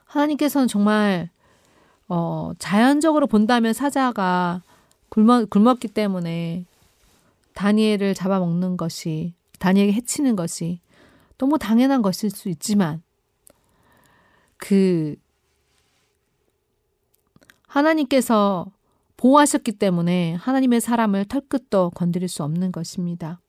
하나님께서는 0.06 0.68
정말 0.68 1.30
어, 2.08 2.52
자연적으로 2.58 3.26
본다면 3.26 3.72
사자가 3.72 4.62
굶어, 5.08 5.46
굶었기 5.46 5.88
때문에 5.88 6.64
다니엘을 7.54 8.14
잡아먹는 8.14 8.76
것이 8.76 9.34
다니엘에게 9.64 9.94
해치는 9.94 10.36
것이 10.36 10.80
너무 11.38 11.56
당연한 11.58 12.02
것일 12.02 12.28
수 12.28 12.50
있지만 12.50 13.02
그 14.58 15.16
하나님께서 17.66 18.66
보호하셨기 19.16 19.72
때문에 19.72 20.34
하나님의 20.34 20.82
사람을 20.82 21.24
털끝도 21.24 21.92
건드릴 21.94 22.28
수 22.28 22.44
없는 22.44 22.72
것입니다. 22.72 23.40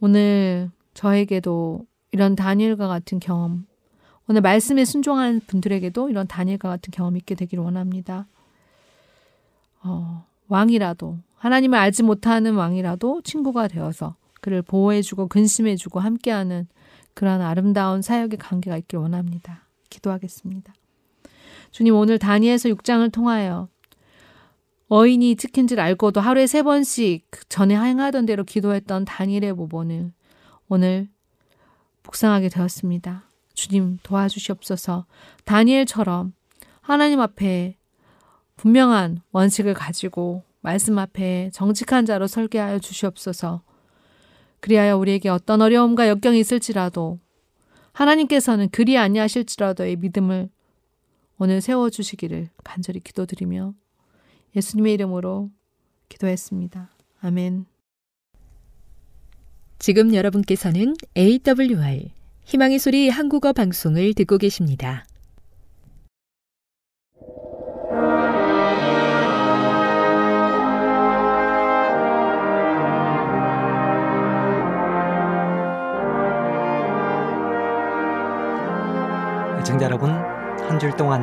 오늘 0.00 0.70
저에게도 0.94 1.86
이런 2.12 2.34
다니엘과 2.34 2.88
같은 2.88 3.20
경험, 3.20 3.66
오늘 4.26 4.40
말씀에 4.40 4.86
순종하는 4.86 5.40
분들에게도 5.46 6.08
이런 6.08 6.26
다니엘과 6.26 6.66
같은 6.70 6.92
경험이 6.92 7.18
있게 7.18 7.34
되기를 7.34 7.62
원합니다. 7.62 8.26
어, 9.82 10.26
왕이라도, 10.48 11.18
하나님을 11.38 11.78
알지 11.78 12.02
못하는 12.02 12.54
왕이라도 12.54 13.22
친구가 13.22 13.68
되어서 13.68 14.16
그를 14.40 14.62
보호해주고 14.62 15.28
근심해주고 15.28 16.00
함께하는 16.00 16.68
그런 17.14 17.40
아름다운 17.40 18.02
사역의 18.02 18.38
관계가 18.38 18.76
있길 18.78 18.98
원합니다. 18.98 19.66
기도하겠습니다. 19.90 20.72
주님 21.70 21.94
오늘 21.94 22.18
다니엘서 22.18 22.68
6장을 22.70 23.10
통하여 23.12 23.68
어인이 24.90 25.36
찍힌 25.36 25.66
줄 25.66 25.80
알고도 25.80 26.20
하루에 26.20 26.46
세 26.46 26.62
번씩 26.62 27.28
전에 27.48 27.76
행하던 27.76 28.24
대로 28.26 28.44
기도했던 28.44 29.04
다니엘의 29.04 29.52
모본을 29.52 30.12
오늘 30.68 31.08
묵상하게 32.04 32.48
되었습니다. 32.48 33.24
주님 33.52 33.98
도와주시옵소서 34.02 35.04
다니엘처럼 35.44 36.32
하나님 36.80 37.20
앞에 37.20 37.76
분명한 38.56 39.20
원칙을 39.32 39.74
가지고 39.74 40.42
말씀 40.60 40.98
앞에 40.98 41.50
정직한 41.52 42.04
자로 42.04 42.26
설계 42.26 42.58
하여 42.58 42.78
주시옵소서 42.78 43.62
그리하여 44.60 44.96
우리에게 44.96 45.28
어떤 45.28 45.62
어려움과 45.62 46.08
역경이 46.08 46.40
있을지라도 46.40 47.20
하나님께서는 47.92 48.68
그리 48.70 48.98
아니하실지라도의 48.98 49.96
믿음을 49.96 50.48
오늘 51.38 51.60
세워 51.60 51.90
주시기를 51.90 52.48
간절히 52.64 53.00
기도드리며 53.00 53.74
예수님의 54.56 54.94
이름으로 54.94 55.50
기도했습니다. 56.08 56.90
아멘. 57.20 57.66
지금 59.78 60.14
여러분께서는 60.14 60.94
AWR 61.16 62.10
희망의 62.44 62.78
소리 62.78 63.08
한국어 63.08 63.52
방송을 63.52 64.14
듣고 64.14 64.38
계십니다. 64.38 65.04
애청자 79.68 79.84
여러분, 79.84 80.10
한줄 80.10 80.96
동안 80.96 81.20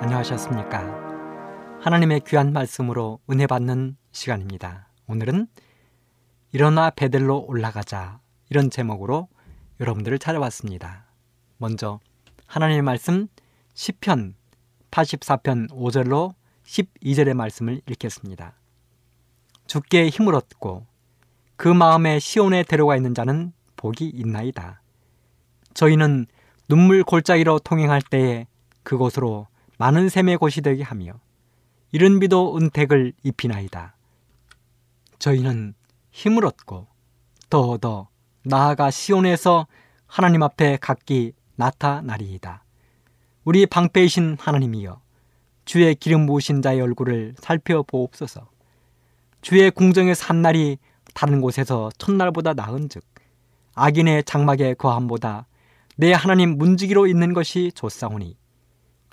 안녕하셨습니까? 0.00 1.80
하나님의 1.82 2.22
귀한 2.26 2.50
말씀으로 2.54 3.20
은혜 3.30 3.46
받는 3.46 3.98
시간입니다. 4.10 4.88
오늘은 5.06 5.48
일어나 6.52 6.88
베델로 6.88 7.44
올라가자 7.46 8.20
이런 8.48 8.70
제목으로 8.70 9.28
여러분들을 9.80 10.18
찾아왔습니다. 10.18 11.04
먼저 11.58 12.00
하나님의 12.46 12.80
말씀 12.80 13.28
10편 13.74 14.32
84편 14.90 15.68
5절로 15.68 16.32
12절의 16.64 17.34
말씀을 17.34 17.82
읽겠습니다. 17.86 18.54
주께 19.66 20.08
힘을 20.08 20.34
얻고 20.34 20.86
그 21.56 21.68
마음에 21.68 22.18
시온에 22.18 22.62
데려가 22.62 22.96
있는 22.96 23.14
자는 23.14 23.52
복이 23.76 24.08
있나이다. 24.08 24.80
저희는 25.74 26.28
눈물 26.68 27.04
골짜기로 27.04 27.58
통행할 27.58 28.00
때에 28.00 28.46
그곳으로 28.82 29.46
많은 29.78 30.08
샘의 30.08 30.38
곳이 30.38 30.62
되게 30.62 30.82
하며 30.82 31.12
이른 31.92 32.20
비도 32.20 32.56
은택을 32.56 33.12
입히나이다. 33.22 33.94
저희는 35.18 35.74
힘을 36.10 36.44
얻고 36.46 36.86
더 37.50 37.60
얻어 37.60 38.08
나아가 38.44 38.90
시온에서 38.90 39.66
하나님 40.06 40.42
앞에 40.42 40.78
각기 40.80 41.32
나타나리이다. 41.56 42.64
우리 43.44 43.66
방패이신 43.66 44.38
하나님이여 44.40 45.00
주의 45.64 45.94
기름 45.94 46.26
부으신 46.26 46.62
자의 46.62 46.80
얼굴을 46.80 47.34
살펴보옵소서. 47.38 48.48
주의 49.40 49.70
궁정에서 49.70 50.26
한 50.26 50.40
날이 50.40 50.78
다른 51.14 51.40
곳에서 51.40 51.90
첫날보다 51.98 52.54
나은즉 52.54 53.04
악인의 53.74 54.24
장막의 54.24 54.76
거함보다 54.76 55.46
내 55.96 56.12
하나님 56.12 56.58
문지기로 56.58 57.06
있는 57.06 57.32
것이 57.32 57.70
좋사오니 57.74 58.36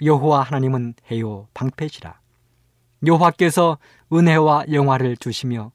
여호와 0.01 0.41
하나님은 0.41 0.95
해요 1.11 1.47
방패시라. 1.53 2.19
여호와께서 3.05 3.77
은혜와 4.11 4.65
영화를 4.71 5.17
주시며 5.17 5.71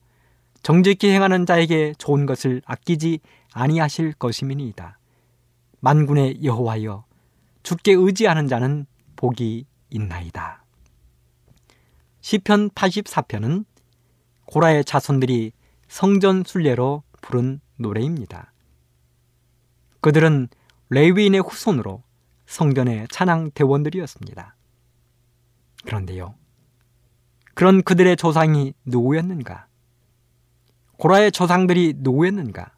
정직히 0.63 1.11
행하는 1.11 1.47
자에게 1.47 1.95
좋은 1.99 2.27
것을 2.27 2.61
아끼지 2.65 3.21
아니하실 3.53 4.15
것임이니이다. 4.15 4.99
만군의 5.81 6.43
여호와여 6.43 7.05
주께 7.63 7.93
의지하는 7.93 8.49
자는 8.49 8.87
복이 9.15 9.65
있나이다. 9.91 10.65
시편 12.21 12.71
84편은 12.71 13.65
고라의 14.47 14.85
자손들이 14.85 15.53
성전 15.89 16.43
순례로 16.45 17.05
부른 17.23 17.61
노래입니다. 17.77 18.53
그들은 20.01 20.49
레위인의 20.91 21.41
후손으로 21.41 22.03
성전의 22.47 23.09
찬양 23.11 23.51
대원들이었습니다. 23.53 24.57
그런데요. 25.85 26.35
그런 27.55 27.83
그들의 27.83 28.17
조상이 28.17 28.75
누구였는가? 28.85 29.67
고라의 30.99 31.33
조상들이 31.33 31.95
누구였는가? 31.99 32.73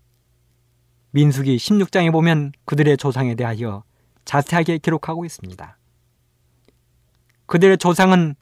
민수기 1.11 1.57
16장에 1.57 2.13
보면 2.13 2.53
그들의 2.65 2.97
조상에 2.97 3.35
대하여 3.35 3.85
자세하게 4.25 4.79
기록하고 4.79 5.25
있습니다. 5.25 5.79
그들의 7.47 7.79
조상은 7.79 8.37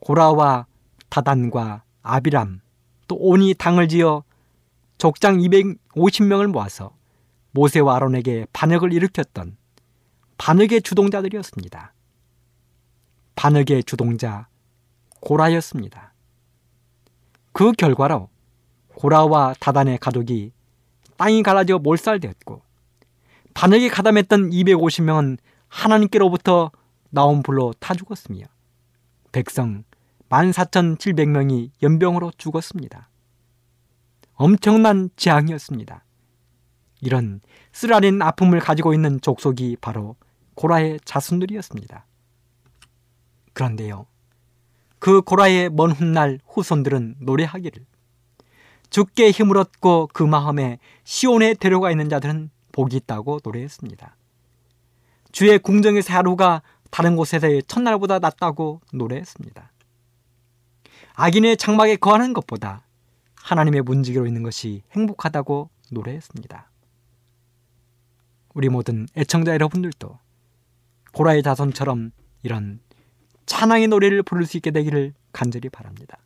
고라와 0.00 0.66
다단과 1.08 1.82
아비람 2.02 2.60
또 3.08 3.16
온이 3.16 3.54
당을 3.54 3.88
지어 3.88 4.22
족장 4.98 5.38
250명을 5.38 6.46
모아서 6.46 6.94
모세와 7.52 7.96
아론에게 7.96 8.46
반역을 8.52 8.92
일으켰던 8.92 9.56
반역의 10.38 10.82
주동자들이었습니다. 10.82 11.92
반역의 13.36 13.84
주동자 13.84 14.48
고라였습니다. 15.20 16.14
그 17.52 17.72
결과로 17.72 18.28
고라와 18.94 19.54
다단의 19.60 19.98
가족이 19.98 20.52
땅이 21.16 21.42
갈라져 21.42 21.78
몰살되었고 21.78 22.62
반역에 23.54 23.88
가담했던 23.88 24.50
250명은 24.50 25.38
하나님께로부터 25.68 26.70
나온 27.10 27.42
불로 27.42 27.74
타 27.78 27.94
죽었으며 27.94 28.46
백성 29.32 29.84
14,700명이 30.30 31.70
연병으로 31.82 32.32
죽었습니다. 32.38 33.10
엄청난 34.34 35.10
재앙이었습니다. 35.16 36.04
이런 37.00 37.40
쓰라린 37.72 38.20
아픔을 38.22 38.60
가지고 38.60 38.94
있는 38.94 39.20
족속이 39.20 39.78
바로 39.80 40.16
고라의 40.54 41.00
자손들이었습니다. 41.04 42.06
그런데요, 43.52 44.06
그 44.98 45.22
고라의 45.22 45.70
먼 45.70 45.90
훗날 45.90 46.38
후손들은 46.46 47.16
노래하기를 47.20 47.84
죽게 48.90 49.30
힘을 49.30 49.56
얻고 49.56 50.10
그 50.12 50.22
마음에 50.22 50.78
시온에 51.04 51.54
데려가 51.54 51.90
있는 51.90 52.08
자들은 52.08 52.50
복이 52.72 52.96
있다고 52.96 53.40
노래했습니다. 53.44 54.16
주의 55.32 55.58
궁정에서 55.58 56.12
하루가 56.12 56.62
다른 56.90 57.16
곳에서의 57.16 57.62
첫날보다 57.68 58.18
낫다고 58.18 58.80
노래했습니다. 58.92 59.70
악인의 61.14 61.56
장막에 61.56 61.96
거하는 61.96 62.32
것보다 62.32 62.82
하나님의 63.36 63.82
문지기로 63.82 64.26
있는 64.26 64.42
것이 64.42 64.82
행복하다고 64.92 65.70
노래했습니다. 65.92 66.69
우리 68.54 68.68
모든 68.68 69.06
애청자 69.16 69.52
여러분들도 69.52 70.18
고라의 71.12 71.42
자손처럼 71.42 72.12
이런 72.42 72.80
찬양의 73.46 73.88
노래를 73.88 74.22
부를 74.22 74.46
수 74.46 74.56
있게 74.56 74.70
되기를 74.70 75.12
간절히 75.32 75.68
바랍니다. 75.68 76.18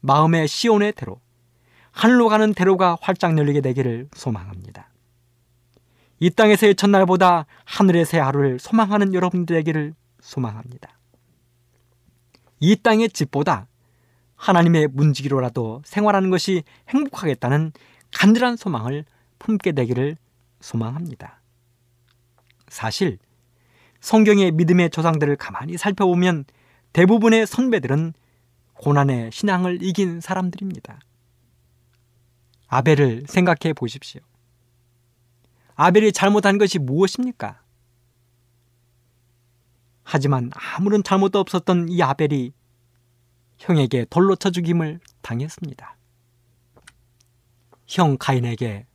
마음의 0.00 0.48
시온의 0.48 0.92
대로 0.92 1.20
하늘로 1.90 2.28
가는 2.28 2.54
대로가 2.54 2.96
활짝 3.00 3.36
열리게 3.36 3.60
되기를 3.60 4.08
소망합니다. 4.14 4.88
이 6.18 6.30
땅에서의 6.30 6.74
첫날보다 6.74 7.46
하늘의 7.64 8.04
새 8.04 8.18
하루를 8.18 8.58
소망하는 8.58 9.14
여러분들에게를 9.14 9.94
소망합니다. 10.20 10.98
이 12.60 12.76
땅의 12.76 13.10
집보다 13.10 13.66
하나님의 14.36 14.88
문지기로라도 14.88 15.82
생활하는 15.84 16.30
것이 16.30 16.62
행복하겠다는 16.88 17.72
간절한 18.12 18.56
소망을 18.56 19.04
품게 19.38 19.72
되기를 19.72 20.16
소망합니다. 20.60 21.40
사실 22.68 23.18
성경의 24.00 24.52
믿음의 24.52 24.90
조상들을 24.90 25.36
가만히 25.36 25.76
살펴보면 25.76 26.44
대부분의 26.92 27.46
선배들은 27.46 28.14
고난의 28.74 29.30
신앙을 29.32 29.82
이긴 29.82 30.20
사람들입니다. 30.20 31.00
아벨을 32.68 33.24
생각해 33.26 33.74
보십시오. 33.74 34.20
아벨이 35.74 36.12
잘못한 36.12 36.56
것이 36.58 36.78
무엇입니까? 36.78 37.60
하지만 40.02 40.50
아무런 40.54 41.02
잘못도 41.02 41.38
없었던 41.38 41.88
이 41.88 42.02
아벨이 42.02 42.52
형에게 43.58 44.06
돌로 44.08 44.34
쳐 44.36 44.50
죽임을 44.50 45.00
당했습니다. 45.22 45.96
형 47.86 48.16
가인에게 48.18 48.86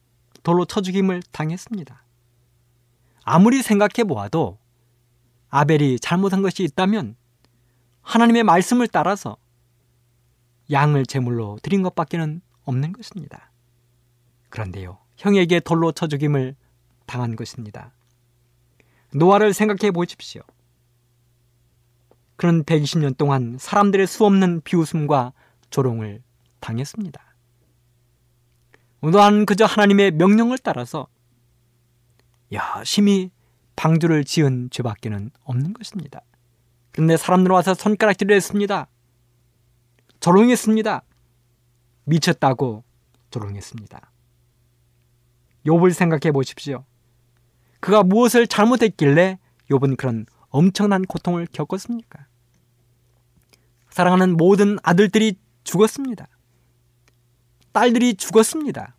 돌로 0.46 0.64
쳐 0.64 0.80
죽임을 0.80 1.24
당했습니다. 1.32 2.04
아무리 3.24 3.64
생각해 3.64 4.04
보아도 4.08 4.60
아벨이 5.50 6.00
잘못한 6.00 6.44
것이 6.44 6.64
있다면 6.64 7.16
하나님의 8.04 8.44
말씀을 8.44 8.88
따라서 8.88 9.38
양을 10.72 11.08
제물로 11.08 11.58
드린 11.64 11.82
것밖에는 11.82 12.42
없는 12.64 12.94
것입니다. 12.94 13.52
그런데요, 14.50 15.00
형에게 15.18 15.60
돌로 15.60 15.92
쳐 15.92 16.08
죽임을 16.08 16.56
당한 17.08 17.36
것입니다. 17.36 17.92
노아를 19.16 19.52
생각해 19.52 19.92
보십시오. 19.92 20.44
그런 22.36 22.64
120년 22.64 23.18
동안 23.18 23.58
사람들의 23.60 24.06
수없는 24.06 24.62
비웃음과 24.62 25.34
조롱을 25.72 26.22
당했습니다. 26.60 27.25
노아는 29.12 29.46
그저 29.46 29.66
하나님의 29.66 30.12
명령을 30.12 30.58
따라서 30.58 31.08
열심히 32.52 33.32
방주를 33.76 34.24
지은 34.24 34.70
죄밖에는 34.72 35.32
없는 35.44 35.74
것입니다. 35.74 36.22
그런데 36.92 37.18
사람들 37.18 37.52
와서 37.52 37.74
손가락질을 37.74 38.36
했습니다. 38.36 38.88
조롱했습니다. 40.22 41.04
미쳤다고 42.06 42.84
조롱했습니다. 43.32 44.12
욥을 45.66 45.92
생각해 45.92 46.32
보십시오. 46.32 46.86
그가 47.80 48.04
무엇을 48.04 48.48
잘못했길래 48.48 49.40
욥은 49.70 49.98
그런 49.98 50.26
엄청난 50.50 51.04
고통을 51.04 51.48
겪었습니까? 51.52 52.28
사랑하는 53.90 54.38
모든 54.38 54.78
아들들이 54.84 55.38
죽었습니다. 55.64 56.28
딸들이 57.72 58.16
죽었습니다. 58.16 58.95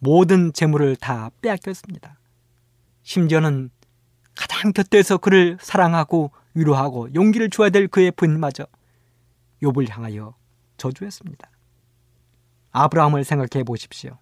모든 0.00 0.52
재물을 0.52 0.96
다 0.96 1.30
빼앗겼습니다. 1.40 2.18
심지어는 3.02 3.70
가장 4.34 4.72
곁에서 4.72 5.18
그를 5.18 5.58
사랑하고 5.60 6.32
위로하고 6.54 7.14
용기를 7.14 7.50
줘야 7.50 7.70
될 7.70 7.86
그의 7.86 8.10
부인마저 8.10 8.66
욥을 9.62 9.88
향하여 9.90 10.34
저주했습니다. 10.78 11.50
아브라함을 12.72 13.24
생각해 13.24 13.64
보십시오. 13.64 14.18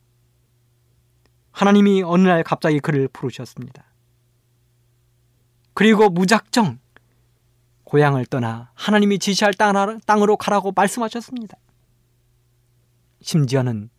하나님이 1.52 2.02
어느 2.02 2.26
날 2.26 2.42
갑자기 2.42 2.80
그를 2.80 3.08
부르셨습니다. 3.08 3.84
그리고 5.74 6.08
무작정 6.10 6.80
고향을 7.84 8.26
떠나 8.26 8.70
하나님이 8.74 9.18
지시할 9.20 9.54
땅으로 9.54 10.36
가라고 10.36 10.72
말씀하셨습니다. 10.72 11.56
심지어는 13.20 13.90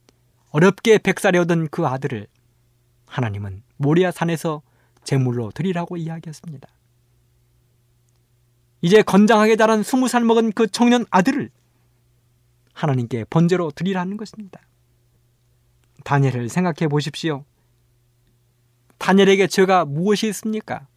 어렵게 0.52 0.98
백살에 0.98 1.38
얻은 1.40 1.68
그 1.70 1.86
아들을 1.86 2.28
하나님은 3.06 3.64
모리아 3.78 4.12
산에서 4.12 4.62
제물로 5.04 5.52
드리라고 5.52 5.98
이야기했습니다. 5.98 6.68
이제 8.82 9.02
건장하게 9.02 9.56
자란 9.58 9.84
스무 9.84 10.08
살 10.08 10.24
먹은 10.24 10.52
그 10.54 10.68
청년 10.68 11.06
아들을 11.10 11.50
하나님께 12.74 13.26
번제로 13.30 13.72
드리라는 13.72 14.16
것입니다. 14.18 14.62
다니엘을 16.06 16.50
생각해 16.50 16.88
보십시오. 16.88 17.44
다니엘에게 18.98 19.48
죄가 19.48 19.86
무엇이 19.86 20.28
있습니까? 20.30 20.88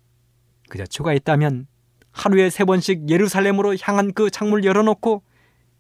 그저 0.68 0.86
죄가 0.86 1.12
있다면 1.12 1.66
하루에 2.12 2.50
세 2.50 2.64
번씩 2.64 3.08
예루살렘으로 3.08 3.76
향한 3.80 4.12
그 4.12 4.30
창문을 4.30 4.64
열어놓고 4.64 5.22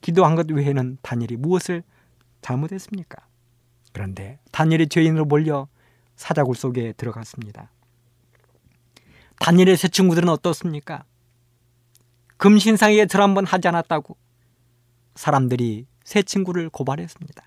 기도한 0.00 0.34
것 0.34 0.50
외에는 0.50 0.98
다니엘이 1.02 1.36
무엇을 1.36 1.82
잘못했습니까? 2.40 3.31
그런데 3.92 4.38
다니엘이 4.50 4.88
죄인으로 4.88 5.24
몰려 5.24 5.68
사자굴 6.16 6.56
속에 6.56 6.92
들어갔습니다. 6.92 7.70
다니엘의 9.38 9.76
새 9.76 9.88
친구들은 9.88 10.28
어떻습니까? 10.28 11.04
금신상에게 12.36 13.06
절 13.06 13.22
한번 13.22 13.46
하지 13.46 13.68
않았다고 13.68 14.16
사람들이 15.14 15.86
새 16.04 16.22
친구를 16.22 16.70
고발했습니다. 16.70 17.44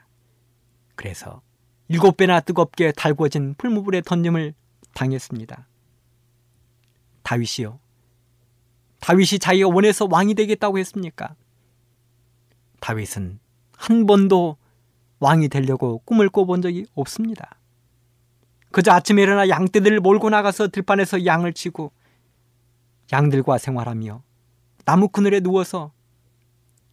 그래서 0.95 1.41
일곱 1.87 2.17
배나 2.17 2.39
뜨겁게 2.39 2.91
달궈진 2.91 3.55
풀무불에 3.57 4.01
던짐을 4.01 4.53
당했습니다. 4.93 5.67
다윗이요. 7.23 7.79
다윗이 9.01 9.39
자기가 9.39 9.67
원해서 9.67 10.07
왕이 10.09 10.33
되겠다고 10.35 10.79
했습니까? 10.79 11.35
다윗은 12.79 13.39
한 13.77 14.05
번도 14.05 14.57
왕이 15.19 15.49
되려고 15.49 15.99
꿈을 15.99 16.29
꿔본 16.29 16.61
적이 16.61 16.85
없습니다. 16.93 17.57
그저 18.71 18.91
아침에 18.91 19.21
일어나 19.21 19.47
양떼들을 19.47 20.01
몰고 20.01 20.29
나가서 20.29 20.67
들판에서 20.67 21.25
양을 21.25 21.53
치고 21.53 21.91
양들과 23.13 23.57
생활하며 23.57 24.21
나무 24.83 25.07
그늘에 25.09 25.39
누워서 25.39 25.93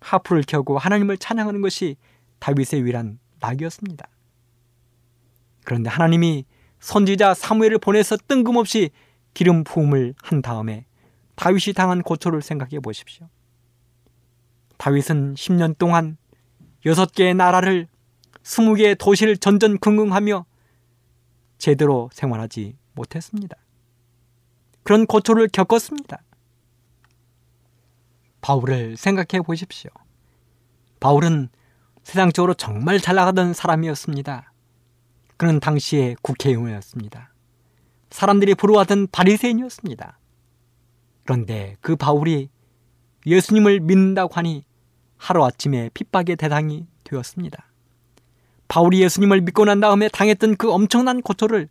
하프를 0.01 0.45
켜고 0.47 0.79
하나님을 0.79 1.19
찬양하는 1.19 1.61
것이 1.61 1.97
다윗의 2.39 2.85
위란 2.85 3.19
낙이었습니다. 3.41 4.07
그런데 5.65 5.91
하나님이 5.91 6.45
선지자 6.81 7.35
사무엘을 7.35 7.79
보내서 7.79 8.17
뜬금없이 8.29 8.91
기름 9.35 9.65
부음을 9.65 10.15
한 10.23 10.43
다음에 10.43 10.87
다윗이 11.37 11.75
당한 11.75 12.03
고초를 12.03 12.43
생각해 12.43 12.81
보십시오. 12.81 13.29
다윗은 14.79 15.35
10년 15.35 15.79
동안 15.79 16.17
6개의 16.85 17.37
나라를 17.37 17.87
20개의 18.43 18.99
도시를 18.99 19.37
전전긍긍하며 19.37 20.45
제대로 21.59 22.11
생활하지 22.13 22.77
못했습니다. 22.95 23.57
그런 24.83 25.07
고초를 25.07 25.49
겪었습니다. 25.49 26.23
바울을 28.41 28.97
생각해 28.97 29.43
보십시오. 29.45 29.91
바울은 30.99 31.49
세상적으로 32.03 32.55
정말 32.55 32.99
잘 32.99 33.15
나가던 33.15 33.55
사람이었습니다. 33.55 34.53
그는 35.37 35.61
당시에 35.61 36.17
국회의원이었습니다. 36.23 37.33
사람들이 38.11 38.55
부러워하던 38.55 39.09
바리새인이었습니다. 39.13 40.19
그런데 41.25 41.77
그 41.81 41.97
바울이 41.97 42.51
예수님을 43.25 43.81
믿는다고 43.81 44.35
하니 44.35 44.65
하루아침에 45.17 45.91
핍박의 45.95 46.37
대상이 46.37 46.87
되었습니다. 47.05 47.72
바울이 48.73 49.03
예수님을 49.03 49.43
믿고 49.43 49.67
난 49.67 49.81
다음에 49.81 50.09
당했던 50.09 50.57
그 50.57 50.73
엄청난 50.73 51.21
고초를 51.21 51.69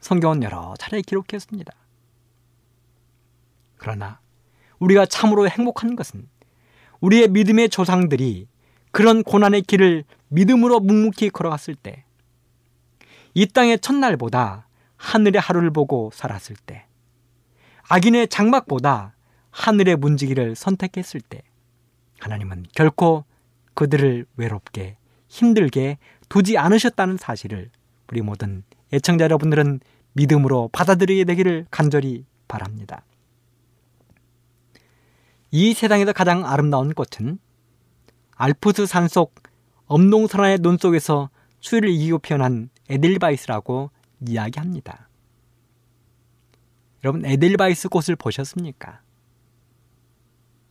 성경은 0.00 0.42
여러 0.42 0.74
차례 0.76 1.00
기록했습니다. 1.00 1.72
그러나 3.76 4.18
우리가 4.80 5.06
참으로 5.06 5.48
행복한 5.48 5.94
것은 5.94 6.28
우리의 6.98 7.28
믿음의 7.28 7.68
조상들이 7.68 8.48
그런 8.90 9.22
고난의 9.22 9.62
길을 9.62 10.02
믿음으로 10.26 10.80
묵묵히 10.80 11.30
걸어갔을 11.30 11.76
때, 11.76 12.02
이 13.34 13.46
땅의 13.46 13.78
첫날보다 13.78 14.66
하늘의 14.96 15.40
하루를 15.40 15.70
보고 15.70 16.10
살았을 16.12 16.56
때, 16.56 16.86
악인의 17.88 18.26
장막보다 18.30 19.14
하늘의 19.52 19.94
문지기를 19.94 20.56
선택했을 20.56 21.20
때, 21.20 21.42
하나님은 22.18 22.66
결코 22.74 23.24
그들을 23.74 24.26
외롭게 24.36 24.96
힘들게 25.28 25.98
두지 26.28 26.58
않으셨다는 26.58 27.16
사실을 27.16 27.70
우리 28.10 28.22
모든 28.22 28.62
애청자 28.92 29.24
여러분들은 29.24 29.80
믿음으로 30.12 30.68
받아들이게 30.72 31.24
되기를 31.24 31.66
간절히 31.70 32.24
바랍니다. 32.48 33.04
이 35.50 35.74
세상에서 35.74 36.12
가장 36.12 36.44
아름다운 36.44 36.92
꽃은 36.92 37.38
알프스 38.34 38.86
산속 38.86 39.34
엄동설한의 39.86 40.58
눈 40.58 40.76
속에서 40.78 41.30
추위를 41.60 41.88
이기고 41.90 42.18
피어난 42.18 42.70
에델바이스라고 42.88 43.90
이야기합니다. 44.20 45.08
여러분 47.04 47.24
에델바이스 47.24 47.88
꽃을 47.88 48.16
보셨습니까? 48.16 49.00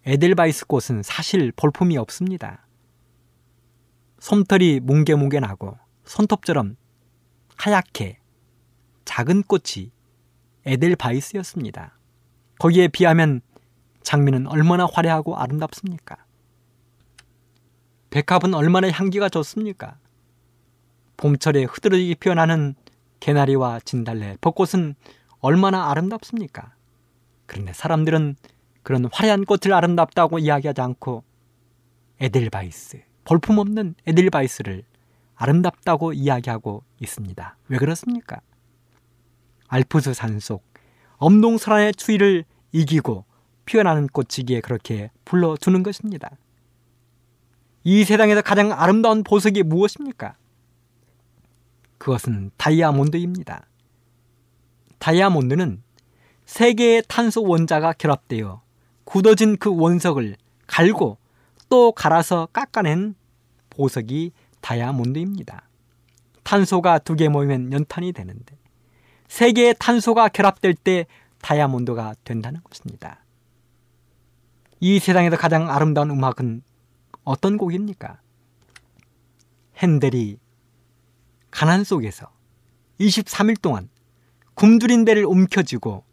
에델바이스 0.06 0.68
꽃은 0.68 1.04
사실 1.04 1.52
볼품이 1.52 1.98
없습니다. 1.98 2.65
솜털이 4.26 4.80
뭉게뭉게 4.80 5.40
나고 5.40 5.78
손톱처럼 6.04 6.78
하얗게 7.58 8.18
작은 9.06 9.44
꽃이 9.44 9.92
에델바이스였습니다. 10.66 11.96
거기에 12.58 12.88
비하면 12.88 13.42
장미는 14.02 14.48
얼마나 14.48 14.88
화려하고 14.92 15.38
아름답습니까? 15.38 16.18
백합은 18.10 18.56
얼마나 18.56 18.90
향기가 18.90 19.30
좋습니까? 19.30 20.00
봄철에 21.18 21.66
흐드러지게 21.66 22.16
피어나는 22.16 22.74
개나리와 23.20 23.80
진달래, 23.82 24.38
벚꽃은 24.42 24.96
얼마나 25.40 25.92
아름답습니까? 25.92 26.74
그런데 27.46 27.74
사람들은 27.74 28.38
그런 28.82 29.06
화려한 29.06 29.46
꽃을 29.46 29.72
아름답다고 29.72 30.40
이야기하지 30.40 30.82
않고 30.82 31.24
에델바이스, 32.22 33.04
볼품없는 33.26 33.96
에델바이스를 34.08 34.84
아름답다고 35.36 36.14
이야기하고 36.14 36.84
있습니다. 37.02 37.58
왜 37.68 37.78
그렇습니까? 37.78 38.40
알프스 39.68 40.14
산속 40.14 40.64
엄동설한의 41.18 41.94
추위를 41.96 42.46
이기고 42.72 43.26
피어나는 43.66 44.08
꽃이기에 44.08 44.62
그렇게 44.62 45.12
불러주는 45.26 45.82
것입니다. 45.84 46.32
이 47.84 48.04
세상에서 48.04 48.42
가장 48.42 48.72
아름다운 48.72 49.24
보석이 49.24 49.64
무엇입니까? 49.64 50.36
그것은 51.98 52.52
다이아몬드입니다. 52.58 53.66
다이아몬드는 55.00 55.84
세 56.46 56.74
개의 56.74 57.04
탄소 57.08 57.44
원자가 57.44 57.94
결합되어 57.94 58.62
굳어진 59.04 59.58
그 59.58 59.76
원석을 59.76 60.36
갈고 60.68 61.18
또 61.70 61.92
갈아서 61.92 62.48
깎아낸 62.54 63.16
보석이 63.70 64.32
다이아몬드입니다. 64.62 65.68
탄소가 66.44 67.00
두 67.00 67.16
개 67.16 67.28
모이면 67.30 67.74
연탄이 67.74 68.12
되는데 68.14 68.58
세 69.28 69.52
개의 69.52 69.76
탄소가 69.80 70.30
결합될 70.30 70.76
때 70.76 71.08
다이아몬드가 71.42 72.16
된다는 72.24 72.62
것입니다. 72.64 73.24
이 74.80 75.00
세상에서 75.00 75.38
가장 75.38 75.70
아름다운 75.70 76.12
음악은 76.12 76.62
어떤 77.24 77.58
곡입니까? 77.58 78.20
핸델이 79.78 80.38
가난 81.52 81.84
속에서 81.84 82.30
23일 83.00 83.62
동안 83.62 83.90
굶주린 84.54 85.06
데를 85.06 85.26
움켜쥐고 85.26 86.04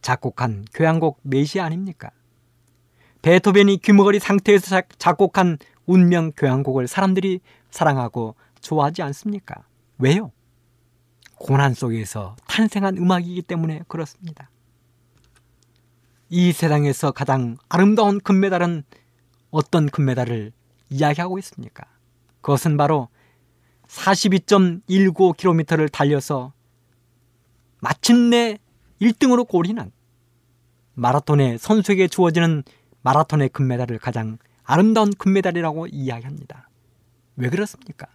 작곡한 0.00 0.64
교향곡 0.72 1.20
메시 1.22 1.60
아닙니까? 1.60 2.10
베토벤이 3.22 3.78
귀머거리 3.78 4.18
상태에서 4.18 4.82
작곡한 4.98 5.56
운명 5.86 6.32
교향곡을 6.36 6.86
사람들이 6.88 7.40
사랑하고 7.70 8.34
좋아하지 8.60 9.00
않습니까? 9.02 9.62
왜요? 9.98 10.32
고난 11.36 11.72
속에서 11.74 12.34
탄생한 12.48 12.98
음악이기 12.98 13.42
때문에 13.42 13.82
그렇습니다. 13.88 14.50
이 16.28 16.52
세상에서 16.52 17.10
가장 17.12 17.56
아름다운 17.68 18.20
금메달은 18.20 18.82
어떤 19.50 19.86
금메달을 19.86 20.52
이야기하고 20.90 21.38
있습니까? 21.38 21.84
그것은 22.40 22.76
바로 22.76 23.08
42.19km를 23.86 25.92
달려서 25.92 26.52
마침내 27.80 28.58
1등으로 29.00 29.46
골인한 29.46 29.92
마라톤의 30.94 31.58
선수에게 31.58 32.08
주어지는 32.08 32.64
마라톤의 33.02 33.50
금메달을 33.50 33.98
가장 33.98 34.38
아름다운 34.64 35.12
금메달이라고 35.12 35.88
이야기합니다. 35.88 36.68
왜 37.36 37.50
그렇습니까? 37.50 38.06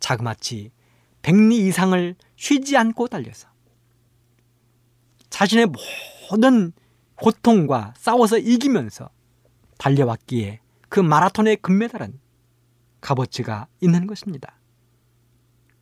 자그마치 0.00 0.72
100리 1.22 1.52
이상을 1.54 2.14
쉬지 2.36 2.76
않고 2.76 3.08
달려서 3.08 3.48
자신의 5.30 5.68
모든 6.30 6.72
고통과 7.16 7.94
싸워서 7.96 8.38
이기면서 8.38 9.10
달려왔기에 9.78 10.60
그 10.88 11.00
마라톤의 11.00 11.56
금메달은 11.56 12.18
값어치가 13.00 13.66
있는 13.80 14.06
것입니다. 14.06 14.58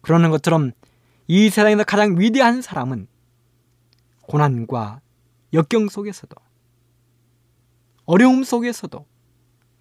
그러는 0.00 0.30
것처럼 0.30 0.72
이 1.26 1.48
세상에서 1.48 1.84
가장 1.84 2.18
위대한 2.18 2.60
사람은 2.62 3.06
고난과 4.22 5.00
역경 5.52 5.88
속에서도 5.88 6.34
어려움 8.06 8.44
속에서도 8.44 9.06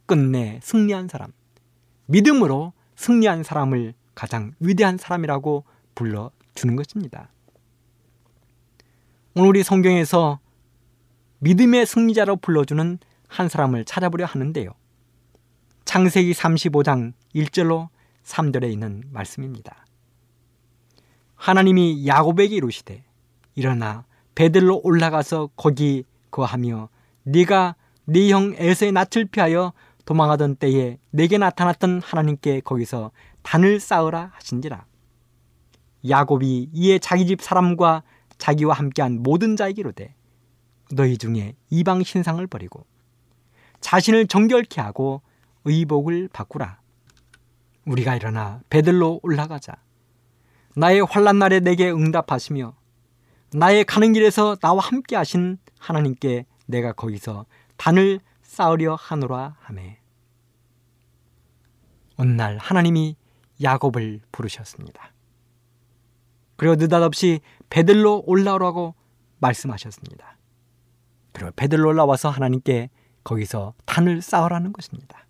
끝내 0.06 0.60
승리한 0.64 1.08
사람, 1.08 1.32
믿음으로 2.06 2.74
승리한 2.96 3.44
사람을 3.44 3.94
가장 4.16 4.54
위대한 4.60 4.98
사람이라고 4.98 5.66
불러주는 5.96 6.76
것입니다. 6.76 7.30
오늘 9.36 9.50
우리 9.50 9.64
성경에서 9.64 10.40
믿음의 11.40 11.86
승리자로 11.86 12.38
불러주는 12.38 13.00
한 13.28 13.50
사람을 13.50 13.86
찾아보려 13.86 14.26
하는데요. 14.26 14.70
창세기 15.86 16.34
35장 16.34 17.14
1절로 17.36 17.90
3절에 18.24 18.72
있는 18.72 19.04
말씀입니다. 19.12 19.86
하나님이 21.36 22.08
야곱에게 22.08 22.56
이르시되 22.56 23.04
일어나 23.56 24.06
베들로 24.36 24.80
올라가서 24.84 25.50
거기 25.56 26.06
거하며 26.32 26.90
네가 27.24 27.76
네 28.06 28.30
형 28.30 28.54
에서의 28.58 28.92
낯을 28.92 29.26
피하여 29.32 29.74
도망하던 30.06 30.56
때에 30.58 30.98
내게 31.12 31.38
나타났던 31.38 32.02
하나님께 32.02 32.62
거기서 32.62 33.12
단을 33.42 33.80
쌓으라 33.80 34.32
하신지라. 34.34 34.86
야곱이 36.10 36.70
이에 36.74 37.00
자기 37.00 37.26
집 37.26 37.42
사람과 37.42 38.04
자기와 38.38 38.76
함께한 38.76 39.24
모든 39.24 39.56
자에게로되 39.56 40.16
너희 40.92 41.18
중에 41.18 41.56
이방 41.70 42.04
신상을 42.04 42.46
버리고 42.48 42.86
자신을 43.80 44.28
정결케 44.28 44.82
하고 44.82 45.22
의복을 45.64 46.30
바꾸라. 46.34 46.80
우리가 47.86 48.16
일어나 48.16 48.62
베들로 48.70 49.22
올라가자. 49.24 49.76
나의 50.76 51.02
환란 51.02 51.40
날에 51.40 51.60
내게 51.62 51.90
응답하시며 51.92 52.76
나의 53.54 53.86
가는 53.86 54.12
길에서 54.12 54.56
나와 54.58 54.82
함께 54.82 55.16
하신 55.16 55.58
하나님께 55.80 56.46
내가 56.66 56.92
거기서 56.92 57.46
단을 57.84 58.22
쌓으려 58.42 58.96
하노라 58.96 59.58
하매. 59.60 60.00
어느 62.16 62.32
날 62.32 62.58
하나님이 62.58 63.18
야곱을 63.62 64.22
부르셨습니다. 64.32 65.12
그리고 66.56 66.76
느닷없이 66.76 67.42
베들로 67.70 68.24
올라오라고 68.26 68.96
말씀하셨습니다. 69.40 70.38
그리고 71.34 71.52
베들로 71.58 71.90
올라와서 71.90 72.30
하나님께 72.30 72.90
거기서 73.26 73.74
단을 73.86 74.22
쌓으라는 74.22 74.72
것입니다. 74.72 75.28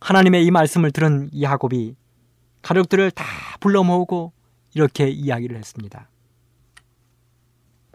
하나님의 0.00 0.46
이 0.46 0.52
말씀을 0.52 0.92
들은 0.92 1.28
야곱이 1.40 1.96
가족들을 2.62 3.10
다 3.10 3.24
불러 3.58 3.82
모으고 3.82 4.32
이렇게 4.74 5.08
이야기를 5.08 5.56
했습니다. 5.56 6.08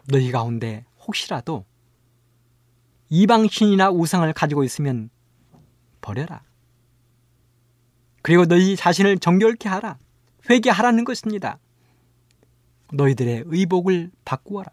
너희 0.10 0.32
가운데 0.32 0.84
혹시라도 1.08 1.64
이방신이나 3.10 3.92
우상을 3.92 4.32
가지고 4.34 4.64
있으면 4.64 5.10
버려라. 6.02 6.44
그리고 8.22 8.46
너희 8.46 8.76
자신을 8.76 9.20
정결케 9.20 9.70
하라. 9.70 9.98
회개하라는 10.50 11.04
것입니다. 11.04 11.60
너희들의 12.94 13.44
의복을 13.48 14.12
바꾸어라. 14.26 14.72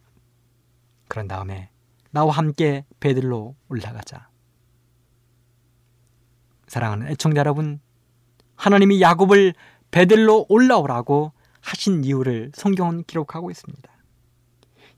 그런 1.08 1.28
다음에 1.28 1.70
나와 2.10 2.32
함께 2.32 2.84
베들로 3.00 3.54
올라가자. 3.68 4.28
사랑하는 6.68 7.08
애청자 7.08 7.40
여러분, 7.40 7.80
하나님이 8.56 9.02
야곱을 9.02 9.54
베들로 9.90 10.46
올라오라고 10.48 11.32
하신 11.60 12.04
이유를 12.04 12.52
성경은 12.54 13.04
기록하고 13.04 13.50
있습니다. 13.50 13.90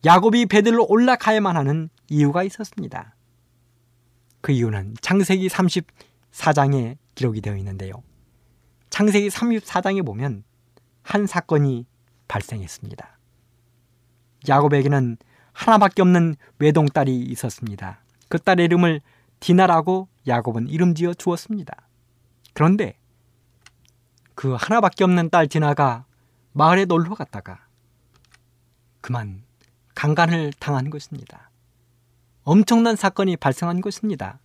야곱이 0.04 0.46
베들로 0.46 0.86
올라가야만 0.88 1.56
하는 1.56 1.88
이유가 2.08 2.42
있었습니다. 2.44 3.14
그 4.44 4.52
이유는 4.52 4.96
창세기 5.00 5.48
34장에 5.48 6.98
기록이 7.14 7.40
되어 7.40 7.56
있는데요. 7.56 8.02
창세기 8.90 9.28
34장에 9.28 10.04
보면 10.04 10.44
한 11.00 11.26
사건이 11.26 11.86
발생했습니다. 12.28 13.18
야곱에게는 14.46 15.16
하나밖에 15.54 16.02
없는 16.02 16.36
외동딸이 16.58 17.22
있었습니다. 17.22 18.02
그 18.28 18.38
딸의 18.38 18.66
이름을 18.66 19.00
디나라고 19.40 20.08
야곱은 20.26 20.68
이름 20.68 20.94
지어 20.94 21.14
주었습니다. 21.14 21.88
그런데 22.52 22.98
그 24.34 24.52
하나밖에 24.52 25.04
없는 25.04 25.30
딸 25.30 25.48
디나가 25.48 26.04
마을에 26.52 26.84
놀러 26.84 27.14
갔다가 27.14 27.66
그만 29.00 29.42
강간을 29.94 30.52
당한 30.58 30.90
것입니다. 30.90 31.48
엄청난 32.44 32.94
사건이 32.94 33.38
발생한 33.38 33.80
것입니다. 33.80 34.38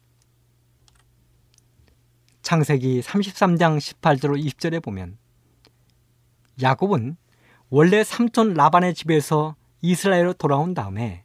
창세기 2.42 3.02
33장 3.02 3.78
18절 3.78 4.42
20절에 4.42 4.82
보면 4.82 5.18
야곱은 6.62 7.18
원래 7.70 8.04
삼촌 8.06 8.54
라반의 8.54 8.94
집에서 8.94 9.56
이스라엘로 9.82 10.34
돌아온 10.34 10.74
다음에 10.74 11.24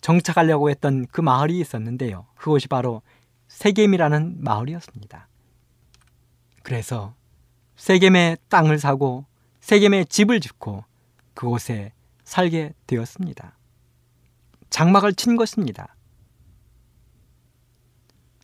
정착하려고 0.00 0.70
했던 0.70 1.04
그 1.08 1.20
마을이 1.20 1.58
있었는데요. 1.58 2.26
그것이 2.36 2.68
바로 2.68 3.02
세겜이라는 3.48 4.36
마을이었습니다. 4.38 5.28
그래서 6.62 7.14
세겜의 7.74 8.38
땅을 8.48 8.78
사고 8.78 9.26
세겜에 9.60 10.04
집을 10.04 10.40
짓고 10.40 10.84
그곳에 11.34 11.92
살게 12.22 12.74
되었습니다. 12.86 13.57
장막을 14.70 15.14
친 15.14 15.36
것입니다. 15.36 15.96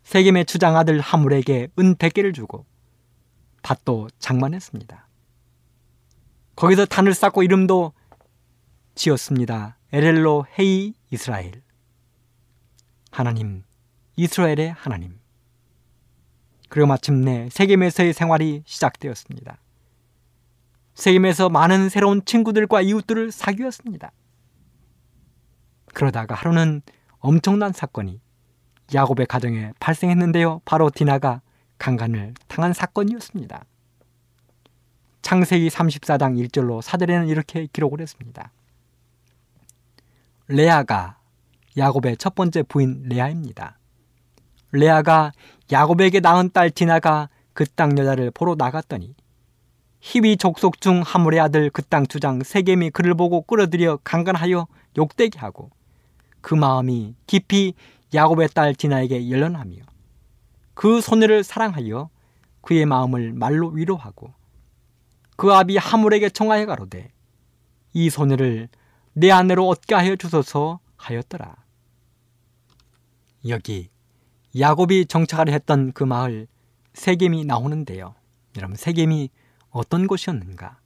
세겜의 0.05 0.45
주장 0.47 0.77
아들 0.77 1.01
하물에게 1.01 1.69
은 1.79 1.97
100개를 1.97 2.35
주고 2.35 2.67
밭도 3.63 4.09
장만했습니다. 4.19 5.09
거기서 6.57 6.87
단을 6.87 7.15
쌓고 7.15 7.43
이름도 7.43 7.93
지었습니다. 8.95 9.79
에렐로 9.93 10.47
헤이 10.59 10.95
이스라엘. 11.11 11.63
하나님, 13.11 13.65
이스라엘의 14.17 14.73
하나님. 14.73 15.19
그리고 16.69 16.87
마침내 16.89 17.49
세겜에서의 17.51 18.13
생활이 18.13 18.63
시작되었습니다. 18.67 19.59
세겜에서 20.95 21.49
많은 21.49 21.89
새로운 21.89 22.25
친구들과 22.25 22.81
이웃들을 22.83 23.31
사귀었습니다. 23.31 24.13
그러다가 25.95 26.35
하루는 26.35 26.83
엄청난 27.19 27.73
사건이 27.73 28.21
야곱의 28.95 29.27
가정에 29.27 29.73
발생했는데요. 29.81 30.61
바로 30.65 30.91
디나가 30.91 31.41
강간을 31.79 32.35
당한 32.49 32.73
사건이었습니다. 32.73 33.65
창세기 35.23 35.69
34장 35.69 36.37
1절로 36.49 36.83
사절에는 36.83 37.29
이렇게 37.29 37.67
기록을 37.73 38.01
했습니다. 38.01 38.53
레아가 40.49 41.19
야곱의 41.79 42.19
첫 42.19 42.35
번째 42.35 42.63
부인 42.63 43.05
레아입니다. 43.09 43.79
레아가 44.73 45.33
야곱에게 45.73 46.21
낳은 46.21 46.51
딸 46.53 46.71
디나가 46.71 47.29
그 47.55 47.65
땅 47.65 47.97
여자를 47.97 48.31
보러 48.33 48.55
나갔더니 48.57 49.15
히위 50.01 50.37
족속 50.37 50.81
중 50.81 51.03
하물의 51.03 51.41
아들 51.41 51.71
그 51.71 51.83
땅 51.83 52.07
주장 52.07 52.43
세겜이 52.43 52.91
그를 52.91 53.15
보고 53.15 53.43
끌어들여 53.43 54.01
강간하여 54.05 54.67
욕되게 54.99 55.39
하고 55.39 55.71
그 56.45 56.55
마음이 56.55 57.15
깊이 57.27 57.73
야곱의 58.13 58.51
딸 58.51 58.75
디나에게 58.75 59.31
열련하며 59.31 59.77
그 60.75 61.01
소녀를 61.01 61.43
사랑하여 61.43 62.11
그의 62.61 62.85
마음을 62.85 63.33
말로 63.33 63.69
위로하고 63.69 64.35
그 65.37 65.55
아비 65.55 65.79
하물에게 65.79 66.29
청하여 66.29 66.67
가로되 66.67 67.11
이 67.95 68.11
소녀를 68.11 68.69
내 69.15 69.31
아내로 69.31 69.67
얻게 69.67 69.95
하여 69.95 70.17
주소서 70.17 70.81
하였더라. 70.99 71.57
여기 73.49 73.89
야곱이 74.59 75.07
정착하려 75.07 75.51
했던 75.51 75.93
그 75.93 76.05
마을 76.05 76.47
세겜이 76.93 77.47
나오는데요. 77.47 78.15
여러분 78.59 78.77
세겜이 78.77 79.31
어떤 79.71 80.07
곳이었는가? 80.07 80.79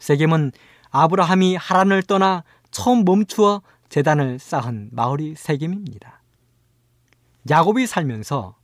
세겜은 0.00 0.50
아브라함이 0.90 1.54
하란을 1.54 2.02
떠나 2.02 2.42
처음 2.72 3.04
멈추어 3.04 3.62
재단을 3.88 4.38
쌓은 4.38 4.90
마을이 4.92 5.34
세겜입니다. 5.36 6.22
야곱이 7.48 7.86
살면서 7.86 8.56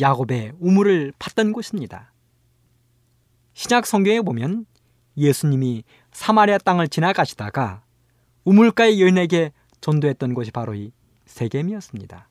야곱의 0.00 0.52
우물을 0.60 1.12
팠던 1.18 1.52
곳입니다. 1.52 2.12
신약 3.54 3.86
성경에 3.86 4.20
보면 4.20 4.66
예수님이 5.16 5.84
사마리아 6.12 6.58
땅을 6.58 6.88
지나가시다가 6.88 7.82
우물가의 8.44 9.00
여인에게 9.00 9.52
전도했던 9.80 10.34
곳이 10.34 10.50
바로 10.50 10.74
이 10.74 10.92
세겜이었습니다. 11.26 12.28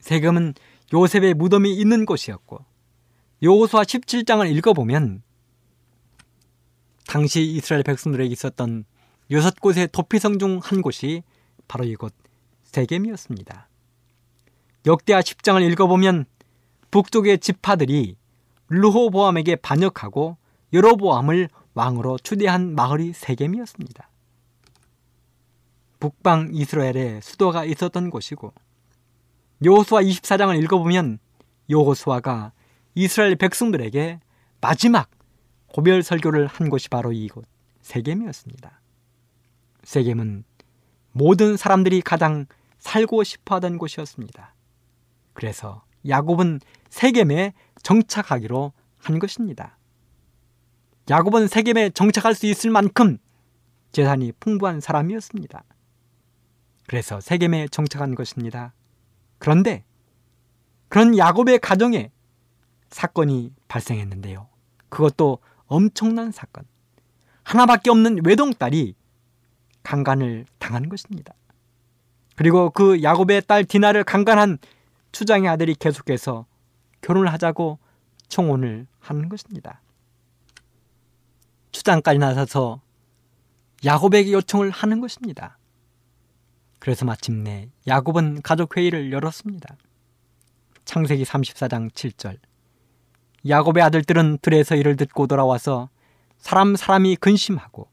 세겜은 0.00 0.54
요셉의 0.92 1.34
무덤이 1.34 1.74
있는 1.74 2.04
곳이었고 2.04 2.64
요호수아 3.42 3.82
17장을 3.82 4.50
읽어보면 4.56 5.22
당시 7.06 7.42
이스라엘 7.42 7.82
백성들에게 7.82 8.30
있었던 8.32 8.84
여섯 9.32 9.58
곳의 9.58 9.88
도피성 9.92 10.38
중 10.38 10.60
한 10.62 10.82
곳이 10.82 11.22
바로 11.66 11.84
이곳 11.84 12.12
세겜이었습니다. 12.64 13.68
역대하 14.84 15.20
10장을 15.20 15.72
읽어보면 15.72 16.26
북쪽의 16.90 17.38
지파들이 17.38 18.16
르호보암에게 18.68 19.56
반역하고 19.56 20.36
여로보암을 20.74 21.48
왕으로 21.72 22.18
추대한 22.18 22.74
마을이 22.74 23.14
세겜이었습니다. 23.14 24.10
북방 25.98 26.50
이스라엘에 26.52 27.20
수도가 27.22 27.64
있었던 27.64 28.10
곳이고 28.10 28.52
여호수아 29.64 30.02
24장을 30.02 30.62
읽어보면 30.62 31.18
여호수아가 31.70 32.52
이스라엘 32.94 33.36
백성들에게 33.36 34.20
마지막 34.60 35.08
고별 35.68 36.02
설교를 36.02 36.48
한 36.48 36.68
곳이 36.68 36.90
바로 36.90 37.12
이곳 37.12 37.46
세겜이었습니다. 37.80 38.81
세겜은 39.84 40.44
모든 41.12 41.56
사람들이 41.56 42.00
가장 42.02 42.46
살고 42.78 43.24
싶어 43.24 43.56
하던 43.56 43.78
곳이었습니다. 43.78 44.54
그래서 45.32 45.84
야곱은 46.08 46.60
세겜에 46.88 47.52
정착하기로 47.82 48.72
한 48.98 49.18
것입니다. 49.18 49.78
야곱은 51.10 51.48
세겜에 51.48 51.90
정착할 51.90 52.34
수 52.34 52.46
있을 52.46 52.70
만큼 52.70 53.18
재산이 53.92 54.32
풍부한 54.40 54.80
사람이었습니다. 54.80 55.64
그래서 56.86 57.20
세겜에 57.20 57.68
정착한 57.68 58.14
것입니다. 58.14 58.72
그런데 59.38 59.84
그런 60.88 61.16
야곱의 61.16 61.58
가정에 61.58 62.10
사건이 62.90 63.52
발생했는데요. 63.68 64.48
그것도 64.88 65.38
엄청난 65.66 66.30
사건. 66.30 66.64
하나밖에 67.44 67.90
없는 67.90 68.24
외동딸이 68.24 68.94
강간을 69.82 70.46
당한 70.58 70.88
것입니다. 70.88 71.34
그리고 72.36 72.70
그 72.70 73.02
야곱의 73.02 73.42
딸 73.46 73.64
디나를 73.64 74.04
강간한 74.04 74.58
추장의 75.12 75.48
아들이 75.48 75.74
계속해서 75.74 76.46
결혼을 77.02 77.32
하자고 77.32 77.78
청혼을 78.28 78.86
하는 79.00 79.28
것입니다. 79.28 79.82
추장까지 81.72 82.18
나서서 82.18 82.80
야곱에게 83.84 84.32
요청을 84.32 84.70
하는 84.70 85.00
것입니다. 85.00 85.58
그래서 86.78 87.04
마침내 87.04 87.68
야곱은 87.86 88.42
가족 88.42 88.76
회의를 88.76 89.12
열었습니다. 89.12 89.76
창세기 90.84 91.24
34장 91.24 91.90
7절 91.92 92.38
야곱의 93.48 93.82
아들들은 93.82 94.38
들에서 94.42 94.76
이를 94.76 94.96
듣고 94.96 95.26
돌아와서 95.26 95.90
사람 96.38 96.74
사람이 96.74 97.16
근심하고 97.16 97.88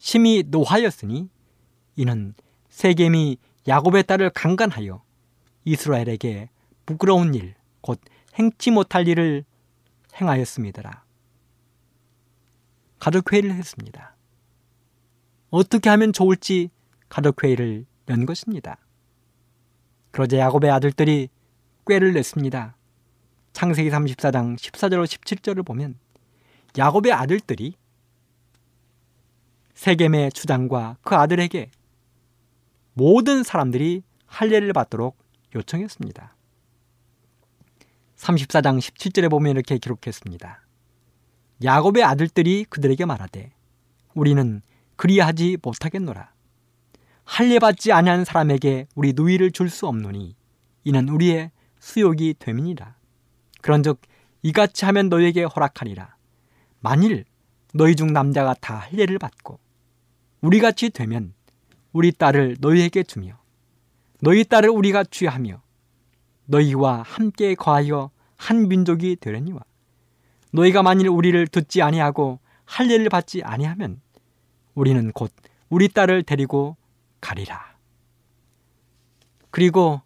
심히 0.00 0.42
노하였으니 0.46 1.28
이는 1.96 2.34
세겜이 2.70 3.36
야곱의 3.68 4.04
딸을 4.04 4.30
강간하여 4.30 5.02
이스라엘에게 5.66 6.48
부끄러운 6.86 7.34
일, 7.34 7.54
곧 7.82 8.00
행치 8.34 8.70
못할 8.70 9.06
일을 9.06 9.44
행하였습니다. 10.18 11.04
가족회의를 12.98 13.52
했습니다. 13.52 14.16
어떻게 15.50 15.90
하면 15.90 16.14
좋을지 16.14 16.70
가족회의를 17.10 17.84
연 18.08 18.26
것입니다. 18.26 18.78
그러자 20.12 20.38
야곱의 20.38 20.70
아들들이 20.70 21.28
꾀를 21.86 22.14
냈습니다. 22.14 22.74
창세기 23.52 23.90
34장 23.90 24.56
14절로 24.56 25.04
17절을 25.04 25.64
보면 25.64 25.98
야곱의 26.78 27.12
아들들이 27.12 27.74
세겜의 29.80 30.32
주장과 30.32 30.98
그 31.00 31.14
아들에게 31.14 31.70
모든 32.92 33.42
사람들이 33.42 34.02
할례를 34.26 34.74
받도록 34.74 35.16
요청했습니다. 35.54 36.36
34장 38.14 38.78
17절에 38.78 39.30
보면 39.30 39.52
이렇게 39.52 39.78
기록했습니다. 39.78 40.60
야곱의 41.64 42.04
아들들이 42.04 42.66
그들에게 42.68 43.06
말하되 43.06 43.54
우리는 44.12 44.60
그리하지 44.96 45.56
못하겠노라. 45.62 46.30
할례 47.24 47.58
받지 47.58 47.90
아니한 47.90 48.26
사람에게 48.26 48.86
우리 48.94 49.14
누이를 49.14 49.50
줄 49.50 49.70
수 49.70 49.86
없노니 49.86 50.36
이는 50.84 51.08
우리의 51.08 51.52
수욕이 51.78 52.34
됨이니라. 52.38 52.96
그런즉 53.62 54.02
이같이 54.42 54.84
하면 54.84 55.08
너에게 55.08 55.44
허락하리라. 55.44 56.16
만일 56.80 57.24
너희 57.72 57.96
중 57.96 58.12
남자가 58.12 58.52
다 58.60 58.74
할례를 58.74 59.18
받고 59.18 59.58
우리같이 60.40 60.90
되면 60.90 61.34
우리 61.92 62.12
딸을 62.12 62.56
너희에게 62.60 63.02
주며 63.02 63.38
너희 64.20 64.44
딸을 64.44 64.70
우리가 64.70 65.04
취하며 65.04 65.62
너희와 66.46 67.02
함께 67.02 67.54
거하여 67.54 68.10
한 68.36 68.68
민족이 68.68 69.16
되려니와 69.16 69.60
너희가 70.52 70.82
만일 70.82 71.08
우리를 71.08 71.46
듣지 71.48 71.82
아니하고 71.82 72.40
할례를 72.64 73.08
받지 73.08 73.42
아니하면 73.42 74.00
우리는 74.74 75.12
곧 75.12 75.32
우리 75.68 75.88
딸을 75.88 76.22
데리고 76.24 76.76
가리라. 77.20 77.76
그리고 79.50 80.00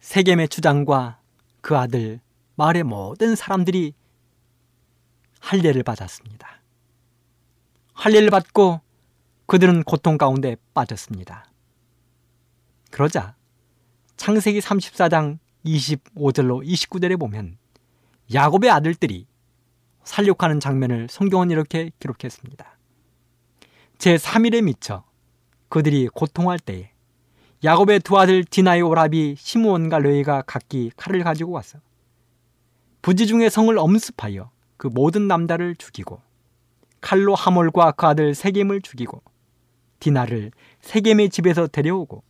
세겜의 0.00 0.48
주장과 0.48 1.18
그 1.60 1.76
아들 1.76 2.20
마을의 2.56 2.84
모든 2.84 3.34
사람들이 3.34 3.92
할례를 5.40 5.82
받았습니다. 5.82 6.60
할례를 7.92 8.30
받고 8.30 8.80
그들은 9.46 9.84
고통 9.84 10.18
가운데 10.18 10.56
빠졌습니다. 10.74 11.46
그러자 12.90 13.36
창세기 14.16 14.60
34장 14.60 15.38
25절로 15.64 16.66
29절에 16.66 17.18
보면 17.18 17.58
야곱의 18.32 18.70
아들들이 18.70 19.26
살육하는 20.02 20.60
장면을 20.60 21.06
성경은 21.10 21.50
이렇게 21.50 21.90
기록했습니다. 22.00 22.78
제 23.98 24.16
3일에 24.16 24.62
미쳐 24.62 25.04
그들이 25.68 26.08
고통할 26.08 26.58
때에 26.58 26.90
야곱의 27.64 28.00
두 28.00 28.18
아들 28.18 28.44
디나의 28.44 28.82
오라비 28.82 29.36
시므온과 29.38 30.00
레이가 30.00 30.42
각기 30.42 30.90
칼을 30.96 31.22
가지고 31.22 31.52
와서 31.52 31.78
부지 33.02 33.26
중의 33.26 33.50
성을 33.50 33.76
엄습하여 33.76 34.50
그 34.76 34.88
모든 34.88 35.28
남자를 35.28 35.76
죽이고 35.76 36.20
칼로 37.00 37.34
하몰과 37.34 37.92
그 37.92 38.06
아들 38.06 38.34
세겜을 38.34 38.82
죽이고 38.82 39.22
디나를 40.00 40.50
세겜의 40.80 41.30
집에서 41.30 41.66
데려오고 41.66 42.22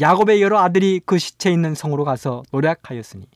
야곱의 0.00 0.42
여러 0.42 0.58
아들이 0.58 1.00
그 1.04 1.18
시체 1.18 1.50
있는 1.50 1.74
성으로 1.74 2.04
가서 2.04 2.42
노력하였으니 2.52 3.26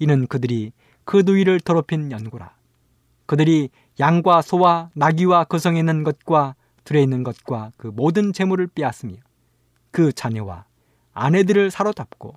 이는 0.00 0.26
그들이 0.26 0.72
그 1.04 1.22
누이를 1.24 1.60
더럽힌 1.60 2.12
연고라 2.12 2.54
그들이 3.26 3.70
양과 4.00 4.42
소와 4.42 4.90
나귀와 4.94 5.44
그 5.44 5.58
성에 5.58 5.78
있는 5.78 6.04
것과 6.04 6.54
들에 6.84 7.02
있는 7.02 7.22
것과 7.22 7.72
그 7.76 7.88
모든 7.88 8.32
재물을 8.32 8.66
빼앗으며 8.66 9.16
그 9.90 10.12
자녀와 10.12 10.64
아내들을 11.12 11.70
사로잡고 11.70 12.36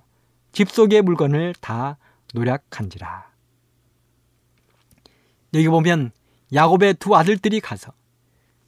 집 0.52 0.70
속의 0.70 1.02
물건을 1.02 1.54
다 1.60 1.96
노략한지라. 2.34 3.30
여기 5.54 5.68
보면 5.68 6.10
야곱의 6.52 6.94
두 6.94 7.16
아들들이 7.16 7.60
가서 7.60 7.92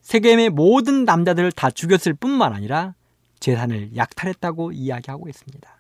세겜의 0.05 0.51
모든 0.51 1.05
남자들을 1.05 1.51
다 1.53 1.71
죽였을 1.71 2.13
뿐만 2.13 2.53
아니라 2.53 2.95
재산을 3.41 3.97
약탈했다고 3.97 4.73
이야기하고 4.73 5.29
있습니다. 5.29 5.77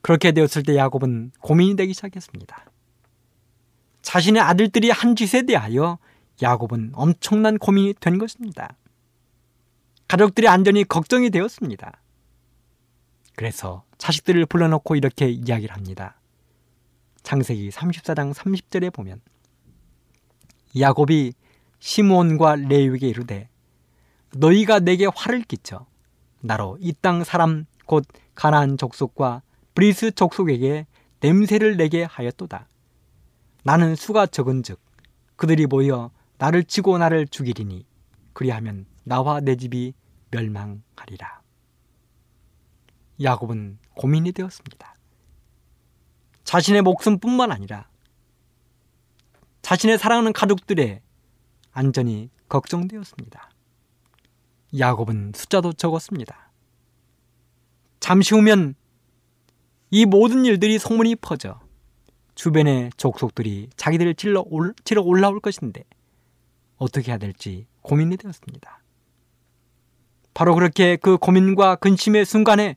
그렇게 0.00 0.32
되었을 0.32 0.62
때 0.62 0.76
야곱은 0.76 1.32
고민이 1.40 1.74
되기 1.76 1.92
시작했습니다. 1.92 2.64
자신의 4.02 4.40
아들들이 4.40 4.90
한 4.90 5.16
짓에 5.16 5.42
대하여 5.42 5.98
야곱은 6.40 6.92
엄청난 6.94 7.58
고민이 7.58 7.94
된 7.94 8.18
것입니다. 8.18 8.76
가족들의 10.06 10.48
안전이 10.48 10.84
걱정이 10.84 11.30
되었습니다. 11.30 12.00
그래서 13.34 13.82
자식들을 13.98 14.46
불러놓고 14.46 14.94
이렇게 14.94 15.28
이야기를 15.28 15.74
합니다. 15.74 16.20
창세기 17.24 17.70
34장 17.70 18.32
30절에 18.32 18.92
보면 18.92 19.20
야곱이 20.78 21.32
시므온과 21.84 22.56
레위에게 22.56 23.08
이르되 23.08 23.50
너희가 24.34 24.80
내게 24.80 25.06
화를 25.14 25.42
끼쳐 25.42 25.84
나로 26.40 26.78
이 26.80 26.94
땅 26.94 27.24
사람 27.24 27.66
곧 27.84 28.06
가나안 28.34 28.78
족속과 28.78 29.42
브리스 29.74 30.12
족속에게 30.12 30.86
냄새를 31.20 31.76
내게 31.76 32.04
하였도다. 32.04 32.68
나는 33.64 33.96
수가 33.96 34.24
적은즉 34.26 34.80
그들이 35.36 35.66
모여 35.66 36.10
나를 36.38 36.64
치고 36.64 36.96
나를 36.96 37.26
죽이리니 37.28 37.84
그리하면 38.32 38.86
나와 39.04 39.40
내 39.40 39.54
집이 39.54 39.92
멸망하리라. 40.30 41.42
야곱은 43.22 43.78
고민이 43.94 44.32
되었습니다. 44.32 44.96
자신의 46.44 46.80
목숨뿐만 46.80 47.52
아니라 47.52 47.88
자신의 49.60 49.98
사랑하는 49.98 50.32
가족들의 50.32 51.02
안전이 51.74 52.30
걱정되었습니다. 52.48 53.50
야곱은 54.78 55.32
숫자도 55.34 55.74
적었습니다. 55.74 56.50
잠시 58.00 58.34
후면 58.34 58.74
이 59.90 60.06
모든 60.06 60.44
일들이 60.44 60.78
소문이 60.78 61.16
퍼져 61.16 61.60
주변의 62.34 62.90
족속들이 62.96 63.70
자기들을 63.76 64.14
찔러 64.14 64.44
올, 64.46 64.74
치러 64.84 65.02
올라올 65.02 65.40
것인데 65.40 65.84
어떻게 66.76 67.12
해야 67.12 67.18
될지 67.18 67.66
고민이 67.82 68.16
되었습니다. 68.16 68.82
바로 70.32 70.54
그렇게 70.54 70.96
그 70.96 71.16
고민과 71.16 71.76
근심의 71.76 72.24
순간에 72.24 72.76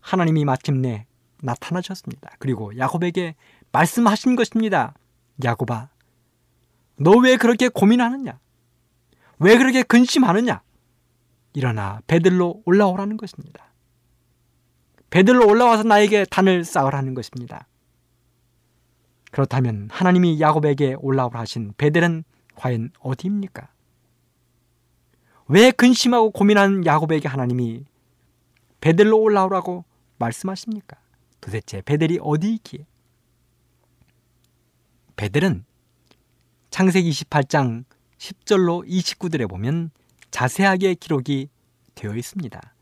하나님이 0.00 0.44
마침내 0.44 1.06
나타나셨습니다. 1.42 2.32
그리고 2.38 2.76
야곱에게 2.76 3.34
말씀하신 3.72 4.36
것입니다. 4.36 4.94
야곱아, 5.44 5.90
너 7.00 7.18
왜 7.18 7.36
그렇게 7.36 7.68
고민하느냐? 7.68 8.38
왜 9.38 9.56
그렇게 9.56 9.82
근심하느냐? 9.82 10.62
일어나 11.54 12.00
베들로 12.06 12.62
올라오라는 12.66 13.16
것입니다. 13.16 13.72
베들로 15.08 15.48
올라와서 15.48 15.82
나에게 15.82 16.26
단을 16.26 16.64
쌓으라는 16.64 17.14
것입니다. 17.14 17.66
그렇다면 19.32 19.88
하나님이 19.90 20.40
야곱에게 20.40 20.96
올라오라 20.98 21.40
하신 21.40 21.72
베델은 21.78 22.24
과연 22.54 22.90
어디입니까? 23.00 23.72
왜 25.48 25.70
근심하고 25.70 26.30
고민하는 26.30 26.84
야곱에게 26.84 27.28
하나님이 27.28 27.84
베델로 28.80 29.18
올라오라고 29.18 29.84
말씀하십니까? 30.18 30.96
도대체 31.40 31.80
베델이 31.82 32.18
어디 32.22 32.52
있기에? 32.54 32.86
베델은 35.16 35.64
창세기 36.70 37.10
28장 37.10 37.84
10절로 38.18 38.88
29절에 38.88 39.48
보면 39.48 39.90
자세하게 40.30 40.94
기록이 40.94 41.48
되어 41.94 42.14
있습니다. 42.14 42.74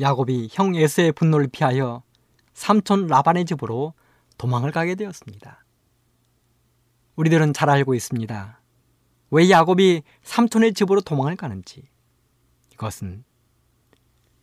야곱이 0.00 0.48
형 0.52 0.76
에서의 0.76 1.12
분노를 1.12 1.48
피하여 1.48 2.02
삼촌 2.54 3.08
라반의 3.08 3.44
집으로 3.44 3.94
도망을 4.38 4.70
가게 4.70 4.94
되었습니다. 4.94 5.64
우리들은 7.16 7.52
잘 7.52 7.68
알고 7.68 7.94
있습니다. 7.94 8.60
왜 9.30 9.50
야곱이 9.50 10.02
삼촌의 10.22 10.74
집으로 10.74 11.00
도망을 11.00 11.34
가는지. 11.34 11.82
이것은 12.72 13.24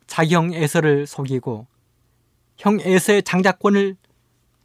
자기 0.07 0.35
형 0.35 0.53
에서를 0.53 1.07
속이고 1.07 1.67
형 2.57 2.79
에서의 2.81 3.23
장자권을 3.23 3.95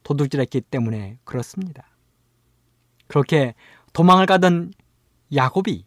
도둑질했기 0.03 0.61
때문에 0.63 1.19
그렇습니다. 1.25 1.87
그렇게 3.11 3.55
도망을 3.93 4.25
가던 4.25 4.73
야곱이 5.35 5.85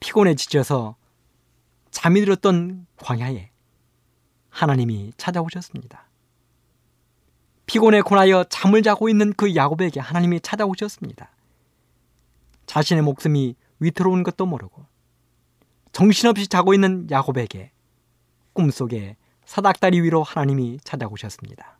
피곤해 0.00 0.34
지쳐서 0.34 0.96
잠이 1.92 2.20
들었던 2.22 2.88
광야에 2.96 3.50
하나님이 4.50 5.12
찾아오셨습니다. 5.16 6.08
피곤에 7.66 8.00
고나여 8.00 8.46
잠을 8.48 8.82
자고 8.82 9.08
있는 9.08 9.32
그 9.32 9.54
야곱에게 9.54 10.00
하나님이 10.00 10.40
찾아오셨습니다. 10.40 11.30
자신의 12.66 13.04
목숨이 13.04 13.54
위태로운 13.78 14.24
것도 14.24 14.44
모르고 14.44 14.86
정신없이 15.92 16.48
자고 16.48 16.74
있는 16.74 17.08
야곱에게 17.12 17.70
꿈속에 18.54 19.16
사닥다리 19.44 20.00
위로 20.00 20.24
하나님이 20.24 20.80
찾아오셨습니다. 20.82 21.78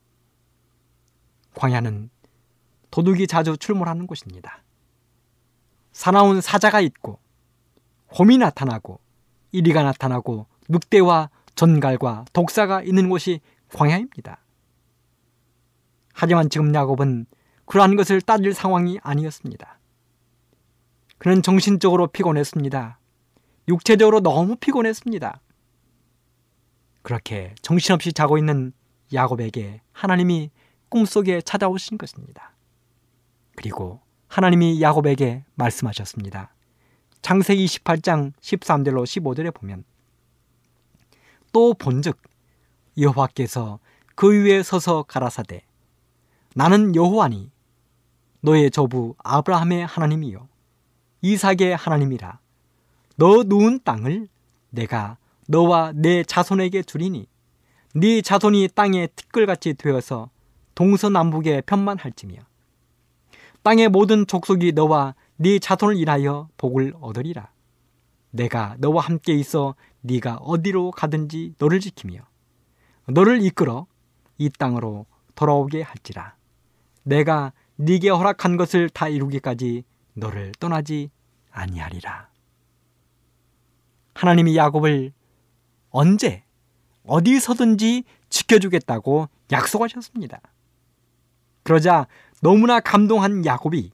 광야는 1.54 2.10
도둑이 2.94 3.26
자주 3.26 3.56
출몰하는 3.56 4.06
곳입니다. 4.06 4.62
사나운 5.90 6.40
사자가 6.40 6.80
있고 6.80 7.18
곰이 8.06 8.38
나타나고 8.38 9.00
이리가 9.50 9.82
나타나고 9.82 10.46
늑대와 10.68 11.28
전갈과 11.56 12.26
독사가 12.32 12.84
있는 12.84 13.08
곳이 13.08 13.40
광야입니다. 13.72 14.38
하지만 16.12 16.48
지금 16.48 16.72
야곱은 16.72 17.26
그러한 17.64 17.96
것을 17.96 18.20
따질 18.20 18.54
상황이 18.54 19.00
아니었습니다. 19.02 19.80
그는 21.18 21.42
정신적으로 21.42 22.06
피곤했습니다. 22.06 23.00
육체적으로 23.66 24.20
너무 24.20 24.54
피곤했습니다. 24.54 25.40
그렇게 27.02 27.56
정신없이 27.60 28.12
자고 28.12 28.38
있는 28.38 28.72
야곱에게 29.12 29.80
하나님이 29.90 30.52
꿈속에 30.90 31.40
찾아오신 31.40 31.98
것입니다. 31.98 32.53
그리고 33.54 34.00
하나님이 34.28 34.80
야곱에게 34.80 35.44
말씀하셨습니다. 35.54 36.54
창세기 37.22 37.64
28장 37.64 38.32
13절로 38.40 39.04
15절에 39.04 39.54
보면 39.54 39.84
또 41.52 41.72
본즉 41.74 42.20
여호와께서 42.98 43.78
그 44.14 44.44
위에 44.44 44.62
서서 44.62 45.04
가라사대 45.04 45.62
나는 46.54 46.94
여호와니 46.94 47.50
너의 48.40 48.70
조부 48.70 49.14
아브라함의 49.18 49.86
하나님이요 49.86 50.48
이삭의 51.22 51.76
하나님이라 51.76 52.38
너 53.16 53.42
누운 53.44 53.80
땅을 53.82 54.28
내가 54.70 55.16
너와 55.48 55.92
내 55.94 56.22
자손에게 56.24 56.82
주리니 56.82 57.26
네 57.94 58.20
자손이 58.20 58.68
땅에 58.74 59.06
티끌같이 59.06 59.74
되어서 59.74 60.28
동서남북에 60.74 61.62
편만할지며 61.62 62.40
땅의 63.64 63.88
모든 63.88 64.26
족속이 64.26 64.72
너와 64.72 65.14
네 65.36 65.58
자손을 65.58 65.96
인하여 65.96 66.48
복을 66.56 66.94
얻으리라 67.00 67.50
내가 68.30 68.76
너와 68.78 69.02
함께 69.02 69.32
있어 69.34 69.74
네가 70.02 70.36
어디로 70.36 70.92
가든지 70.92 71.54
너를 71.58 71.80
지키며 71.80 72.20
너를 73.08 73.42
이끌어 73.42 73.86
이 74.38 74.48
땅으로 74.48 75.06
돌아오게 75.34 75.82
할지라 75.82 76.36
내가 77.02 77.52
네게 77.76 78.08
허락한 78.10 78.56
것을 78.56 78.88
다 78.88 79.08
이루기까지 79.08 79.84
너를 80.14 80.52
떠나지 80.58 81.10
아니하리라. 81.50 82.28
하나님이 84.14 84.56
야곱을 84.56 85.12
언제 85.90 86.44
어디서든지 87.04 88.04
지켜주겠다고 88.28 89.28
약속하셨습니다. 89.52 90.40
그러자 91.62 92.06
너무나 92.44 92.78
감동한 92.78 93.46
야곱이 93.46 93.90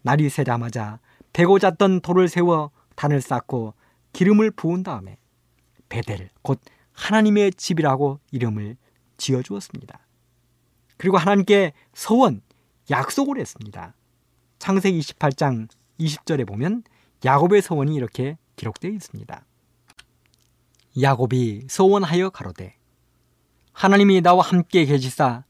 날이 0.00 0.30
새자마자 0.30 1.00
베고 1.34 1.58
잤던 1.58 2.00
돌을 2.00 2.28
세워 2.28 2.70
단을 2.96 3.20
쌓고 3.20 3.74
기름을 4.14 4.52
부은 4.52 4.82
다음에 4.82 5.18
베델 5.90 6.30
곧 6.40 6.62
하나님의 6.94 7.52
집이라고 7.52 8.20
이름을 8.30 8.78
지어 9.18 9.42
주었습니다. 9.42 9.98
그리고 10.96 11.18
하나님께 11.18 11.74
서원, 11.92 12.40
약속을 12.88 13.38
했습니다. 13.38 13.94
창세기 14.58 14.98
28장 15.00 15.68
20절에 16.00 16.46
보면 16.46 16.84
야곱의 17.22 17.60
서원이 17.60 17.94
이렇게 17.94 18.38
기록되어 18.56 18.92
있습니다. 18.92 19.44
야곱이 21.02 21.66
서원하여 21.68 22.30
가로되 22.30 22.78
하나님이 23.74 24.22
나와 24.22 24.42
함께 24.42 24.86
계시사 24.86 25.44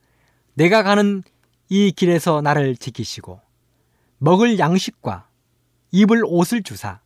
내가 0.55 0.83
가는 0.83 1.23
이 1.69 1.93
길에서 1.93 2.41
나를 2.41 2.77
지키시고 2.77 3.41
먹을 4.19 4.59
양식과 4.59 5.29
입을 5.91 6.23
옷을 6.27 6.63
주사 6.63 7.01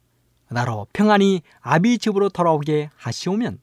나로 0.51 0.87
평안히 0.93 1.43
아비 1.61 1.99
집으로 1.99 2.29
돌아오게 2.29 2.91
하시오면 2.97 3.61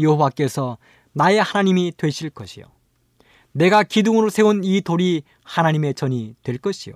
여호와께서 0.00 0.78
나의 1.12 1.42
하나님이 1.42 1.92
되실 1.96 2.30
것이요 2.30 2.66
내가 3.52 3.82
기둥으로 3.82 4.30
세운 4.30 4.62
이 4.62 4.80
돌이 4.80 5.22
하나님의 5.42 5.94
전이 5.94 6.36
될 6.42 6.58
것이요. 6.58 6.94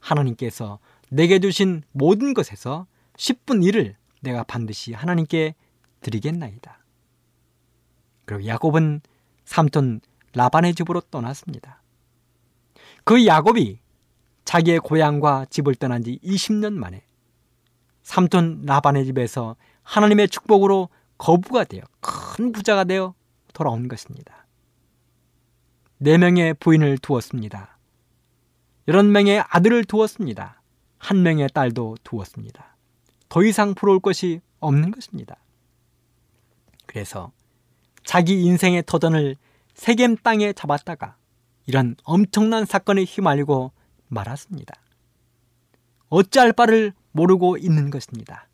하나님께서 0.00 0.78
내게 1.08 1.38
주신 1.38 1.82
모든 1.92 2.34
것에서 2.34 2.86
10분 3.16 3.64
1을 3.64 3.94
내가 4.20 4.42
반드시 4.42 4.92
하나님께 4.92 5.54
드리겠나이다. 6.00 6.78
그리고 8.26 8.46
야곱은 8.46 9.00
삼촌 9.44 10.00
라반의 10.34 10.74
집으로 10.74 11.00
떠났습니다. 11.00 11.80
그 13.08 13.24
야곱이 13.24 13.78
자기의 14.44 14.80
고향과 14.80 15.46
집을 15.48 15.76
떠난 15.76 16.02
지 16.02 16.20
20년 16.22 16.74
만에 16.74 17.06
삼촌 18.02 18.66
라반의 18.66 19.06
집에서 19.06 19.56
하나님의 19.82 20.28
축복으로 20.28 20.90
거부가 21.16 21.64
되어 21.64 21.80
큰 22.00 22.52
부자가 22.52 22.84
되어 22.84 23.14
돌아온 23.54 23.88
것입니다. 23.88 24.46
네 25.96 26.18
명의 26.18 26.52
부인을 26.52 26.98
두었습니다. 26.98 27.78
여러 28.88 29.02
명의 29.02 29.42
아들을 29.48 29.84
두었습니다. 29.84 30.60
한 30.98 31.22
명의 31.22 31.48
딸도 31.48 31.96
두었습니다. 32.04 32.76
더 33.30 33.42
이상 33.42 33.74
부러울 33.74 34.00
것이 34.00 34.42
없는 34.60 34.90
것입니다. 34.90 35.38
그래서 36.84 37.32
자기 38.04 38.42
인생의 38.42 38.82
터전을 38.84 39.36
세겜 39.72 40.18
땅에 40.18 40.52
잡았다가 40.52 41.16
이런 41.68 41.96
엄청난 42.02 42.64
사건에 42.64 43.04
휘말리고 43.04 43.72
말았습니다. 44.08 44.74
어찌할 46.08 46.54
바를 46.54 46.94
모르고 47.12 47.58
있는 47.58 47.90
것입니다. 47.90 48.48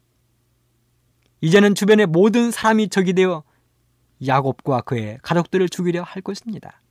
이제는 1.40 1.76
주변의 1.76 2.06
모든 2.06 2.50
사람이 2.50 2.88
적이 2.88 3.12
되어 3.12 3.44
야곱과 4.26 4.80
그의 4.80 5.20
가족들을 5.22 5.68
죽이려 5.68 6.02
할 6.02 6.22
것입니다. 6.22 6.82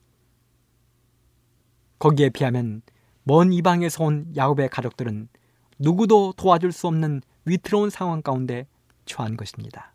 거기에 1.98 2.30
비하면 2.30 2.80
먼 3.24 3.52
이방에서 3.52 4.04
온 4.04 4.32
야곱의 4.34 4.70
가족들은 4.70 5.28
누구도 5.78 6.32
도와줄 6.38 6.72
수 6.72 6.86
없는 6.86 7.20
위태로운 7.44 7.90
상황 7.90 8.22
가운데 8.22 8.66
처한 9.04 9.36
것입니다. 9.36 9.92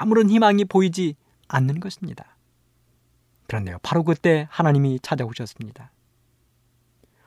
아무런 0.00 0.28
희망이 0.28 0.64
보이지 0.64 1.14
않는 1.46 1.78
것입니다. 1.78 2.37
그런데요, 3.48 3.78
바로 3.82 4.04
그때 4.04 4.46
하나님이 4.50 5.00
찾아오셨습니다. 5.00 5.90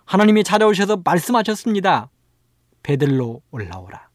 하나님이 0.05 0.43
찾아오셔서 0.43 1.01
말씀하셨습니다. 1.03 2.09
베들로 2.84 3.41
올라오라. 3.49 4.09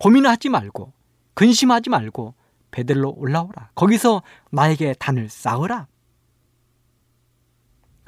고민하지 0.00 0.48
말고, 0.48 0.92
근심하지 1.34 1.88
말고, 1.88 2.34
베들로 2.72 3.14
올라오라. 3.16 3.70
거기서 3.74 4.22
나에게 4.50 4.94
단을 4.98 5.28
쌓으라. 5.28 5.86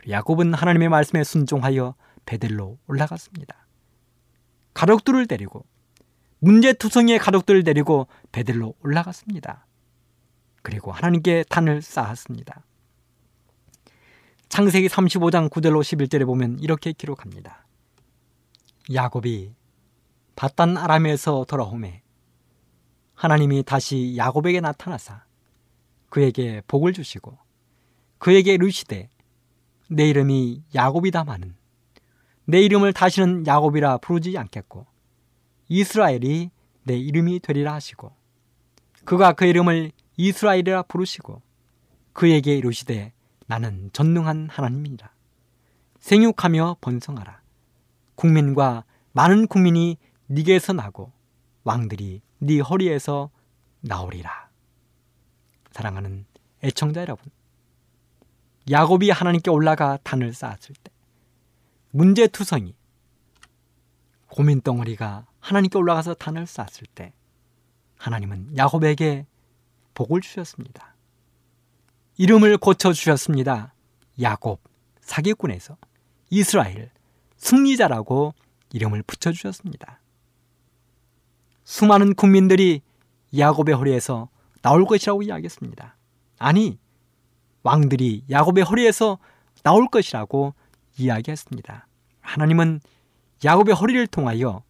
야곱은 0.09 0.53
하나님의 0.53 0.89
말씀에 0.89 1.23
순종하여 1.23 1.95
베들로 2.27 2.77
올라갔습니다. 2.89 3.67
가족들을 4.75 5.27
데리고 5.27 5.65
문제투성이의 6.41 7.19
가족들을 7.19 7.63
데리고 7.63 8.09
베들로 8.33 8.75
올라갔습니다. 8.83 9.68
그리고 10.69 10.93
하나님께 10.93 11.47
단을 11.49 11.81
쌓았습니다. 11.81 12.63
창세기 14.51 14.89
35장 14.89 15.49
9절로 15.49 15.81
11절에 15.81 16.27
보면 16.27 16.59
이렇게 16.59 16.93
기록합니다. 16.93 17.67
야곱이 18.93 19.55
바단 20.37 20.77
아람에서 20.77 21.47
돌아오매 21.49 22.03
하나님이 23.15 23.63
다시 23.63 24.15
야곱에게 24.19 24.61
나타나사 24.61 25.25
그에게 26.11 26.61
복을 26.67 26.93
주시고 26.93 27.39
그에게 28.19 28.53
이르시되 28.53 29.09
내 29.89 30.07
이름이 30.11 30.65
야곱이다마는 30.75 31.57
내 32.45 32.61
이름을 32.61 32.93
다시는 32.93 33.47
야곱이라 33.47 33.97
부르지 33.99 34.37
않겠고 34.37 34.87
이스라엘이 35.69 36.51
내 36.83 36.95
이름이 36.95 37.41
되리라 37.41 37.73
하시고 37.73 38.15
그가 39.07 39.33
그 39.33 39.47
이름을 39.47 39.93
이스라엘이라 40.19 40.83
부르시고 40.83 41.41
그에게 42.13 42.57
이르시되 42.57 43.13
나는 43.47 43.89
전능한 43.93 44.49
하나님이니라. 44.51 45.11
생육하며 46.01 46.79
번성하라. 46.81 47.41
국민과 48.17 48.85
많은 49.13 49.47
국민이 49.47 49.97
네게서 50.27 50.73
나고 50.73 51.13
왕들이 51.63 52.21
네 52.39 52.59
허리에서 52.61 53.31
나오리라. 53.81 54.51
사랑하는 55.71 56.27
애청자 56.65 57.01
여러분 57.03 57.31
야곱이 58.69 59.11
하나님께 59.11 59.51
올라가 59.51 59.99
단을 60.03 60.35
쌓았을 60.35 60.75
때 60.83 60.91
문제투성이 61.93 62.75
고민덩어리가 64.27 65.27
하나님께 65.39 65.79
올라가서 65.79 66.15
단을 66.15 66.47
쌓았을 66.47 66.87
때 66.95 67.13
하나님은 67.97 68.57
야곱에게 68.57 69.27
복을 69.95 70.21
주셨습니다. 70.21 70.95
이름을 72.17 72.59
고쳐 72.59 72.93
주셨습니다. 72.93 73.75
야곱 74.21 74.61
사기꾼에서 75.01 75.77
이스라엘 76.31 76.91
승리자라고 77.37 78.35
이름을 78.73 79.03
붙여 79.05 79.33
주셨습니다. 79.33 80.01
수많은 81.65 82.15
국민들이 82.15 82.83
야곱의 83.37 83.75
허리에서 83.75 84.29
나올 84.63 84.85
것이라고 84.85 85.23
이야기했습니다. 85.23 85.97
아니 86.39 86.79
왕들이 87.63 88.25
야곱의 88.31 88.65
허리에서 88.65 89.19
나올 89.63 89.89
것이라고 89.89 90.55
이야기했습니다. 90.99 91.87
하나님은 92.21 92.81
야곱의 93.45 93.75
허리를 93.75 94.07
통하여 94.09 94.63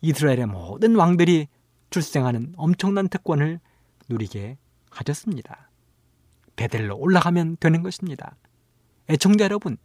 이스라엘의 0.00 0.46
모든 0.46 0.96
왕들이 0.96 1.48
출생하는 1.90 2.54
엄청난 2.56 3.08
특권을 3.08 3.60
누리게 4.10 4.58
하셨습니다. 4.90 5.70
베델로 6.56 6.98
올라가면 6.98 7.56
되는 7.58 7.82
것입니다. 7.82 8.36
애청자 9.08 9.44
여러분, 9.44 9.78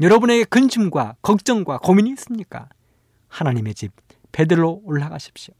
여러분에게 0.00 0.44
근심과 0.44 1.16
걱정과 1.20 1.78
고민이 1.78 2.10
있습니까? 2.12 2.68
하나님의 3.28 3.74
집 3.74 3.92
베델로 4.32 4.82
올라가십시오. 4.84 5.54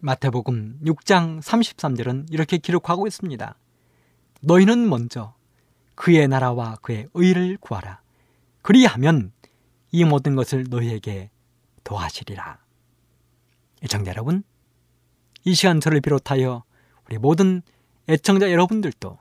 마태복음 0.00 0.80
6장 0.84 1.40
33절은 1.40 2.32
이렇게 2.32 2.58
기록하고 2.58 3.06
있습니다. 3.06 3.58
너희는 4.42 4.88
먼저 4.88 5.34
그의 5.94 6.28
나라와 6.28 6.76
그의 6.82 7.08
의를 7.14 7.56
구하라. 7.56 8.00
그리하면 8.62 9.32
이 9.90 10.04
모든 10.04 10.36
것을 10.36 10.66
너희에게 10.68 11.30
도하시리라. 11.84 12.58
애청자 13.82 14.10
여러분, 14.10 14.42
이 15.44 15.54
시간 15.54 15.80
저를 15.80 16.00
비롯하여 16.00 16.64
우리 17.06 17.18
모든 17.18 17.62
애청자 18.08 18.50
여러분들도 18.50 19.18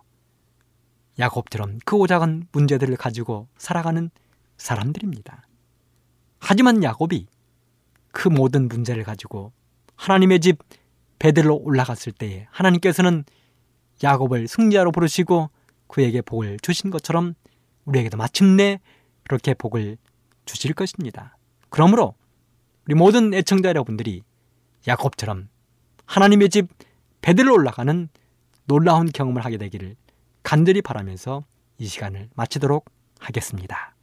야곱처럼 1.17 1.79
크고 1.85 2.07
작은 2.07 2.47
문제들을 2.51 2.95
가지고 2.97 3.47
살아가는 3.57 4.09
사람들입니다. 4.57 5.43
하지만 6.39 6.83
야곱이 6.83 7.27
그 8.11 8.27
모든 8.27 8.67
문제를 8.67 9.03
가지고 9.03 9.51
하나님의 9.95 10.39
집 10.39 10.59
베들로 11.19 11.55
올라갔을 11.55 12.11
때에 12.11 12.47
하나님께서는 12.51 13.23
야곱을 14.03 14.47
승리자로 14.47 14.91
부르시고 14.91 15.49
그에게 15.87 16.21
복을 16.21 16.59
주신 16.59 16.89
것처럼 16.89 17.33
우리에게도 17.85 18.17
마침내 18.17 18.79
그렇게 19.23 19.53
복을 19.53 19.97
주실 20.45 20.73
것입니다. 20.73 21.37
그러므로 21.69 22.15
우리 22.85 22.95
모든 22.95 23.33
애청자 23.33 23.69
여러분들이 23.69 24.21
야곱처럼 24.87 25.49
하나님의 26.05 26.49
집 26.49 26.67
베들로 27.25 27.55
올라가는 27.55 28.07
놀라운 28.65 29.07
경험을 29.11 29.43
하게 29.43 29.57
되기를 29.57 29.95
간절히 30.43 30.83
바라면서 30.83 31.43
이 31.79 31.87
시간을 31.87 32.29
마치도록 32.35 32.85
하겠습니다. 33.19 33.95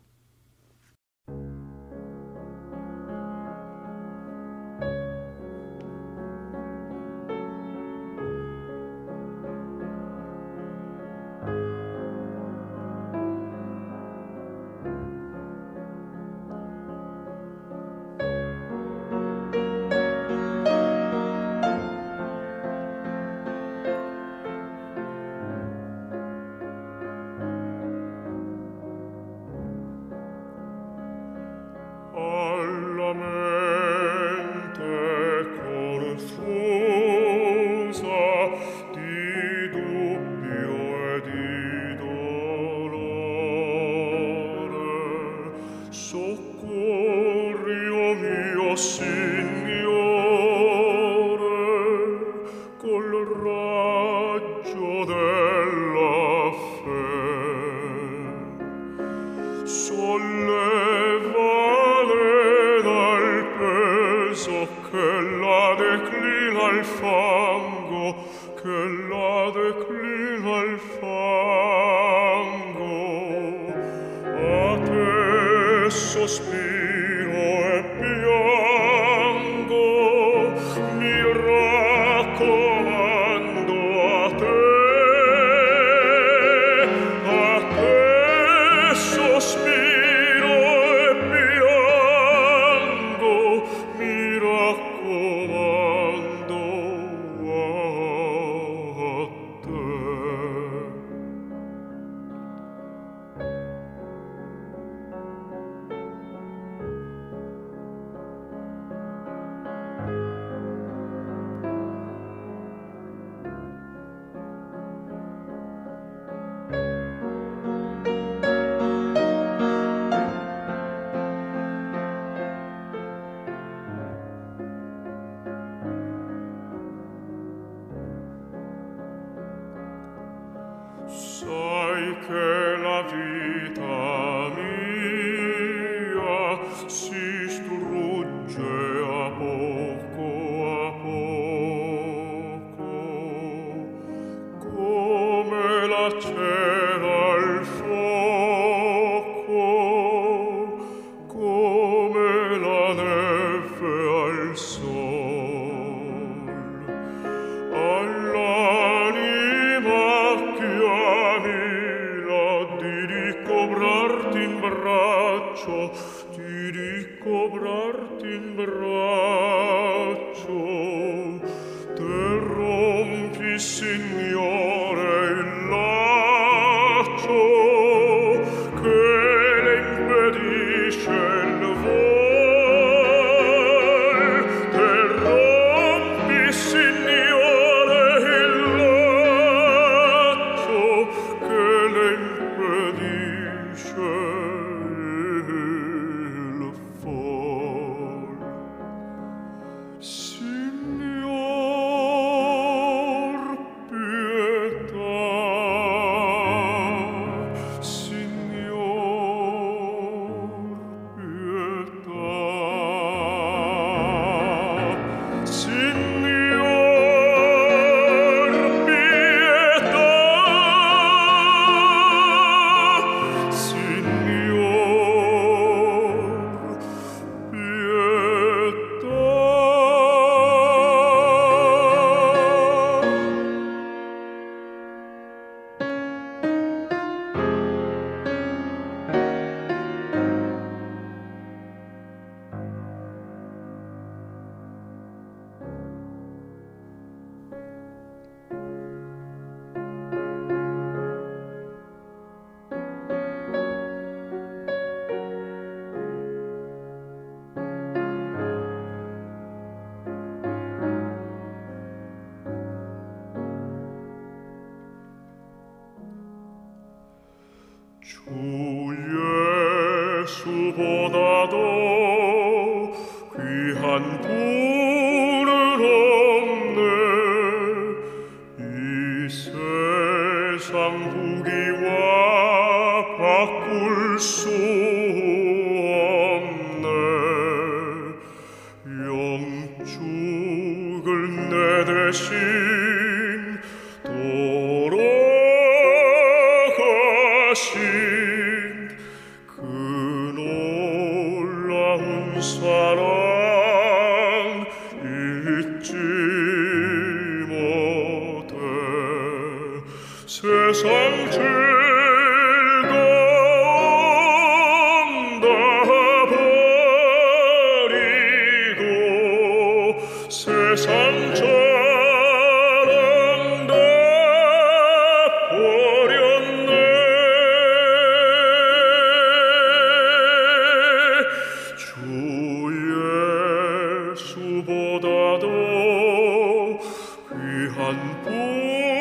한 338.12 338.91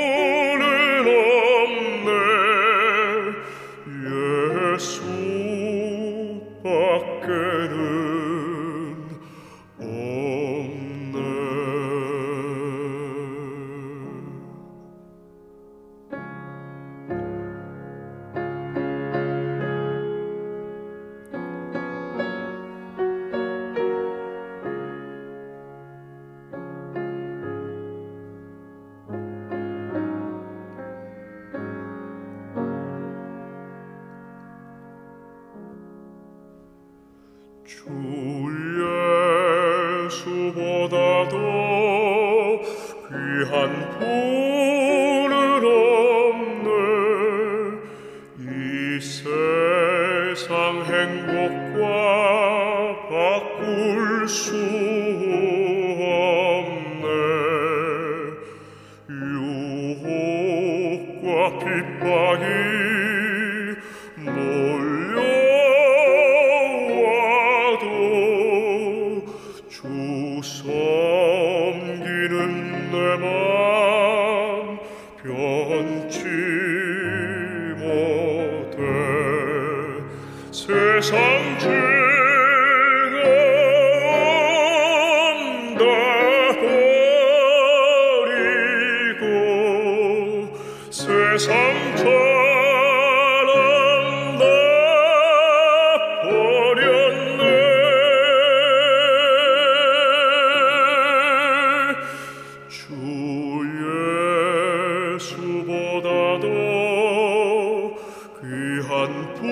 귀한 108.61 109.33
푸른 109.33 109.49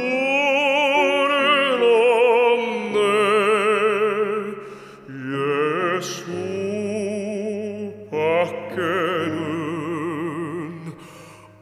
없네 1.82 3.00
예수 5.98 6.30
밖에는 8.12 9.40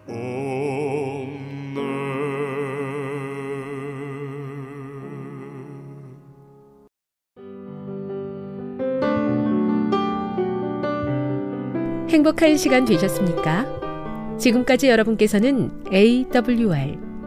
없네 0.10 0.28
행복한 12.10 12.58
시간 12.58 12.84
되셨습니까? 12.84 13.66
지금까지 14.38 14.90
여러분께서는 14.90 15.72
AWR 15.94 17.07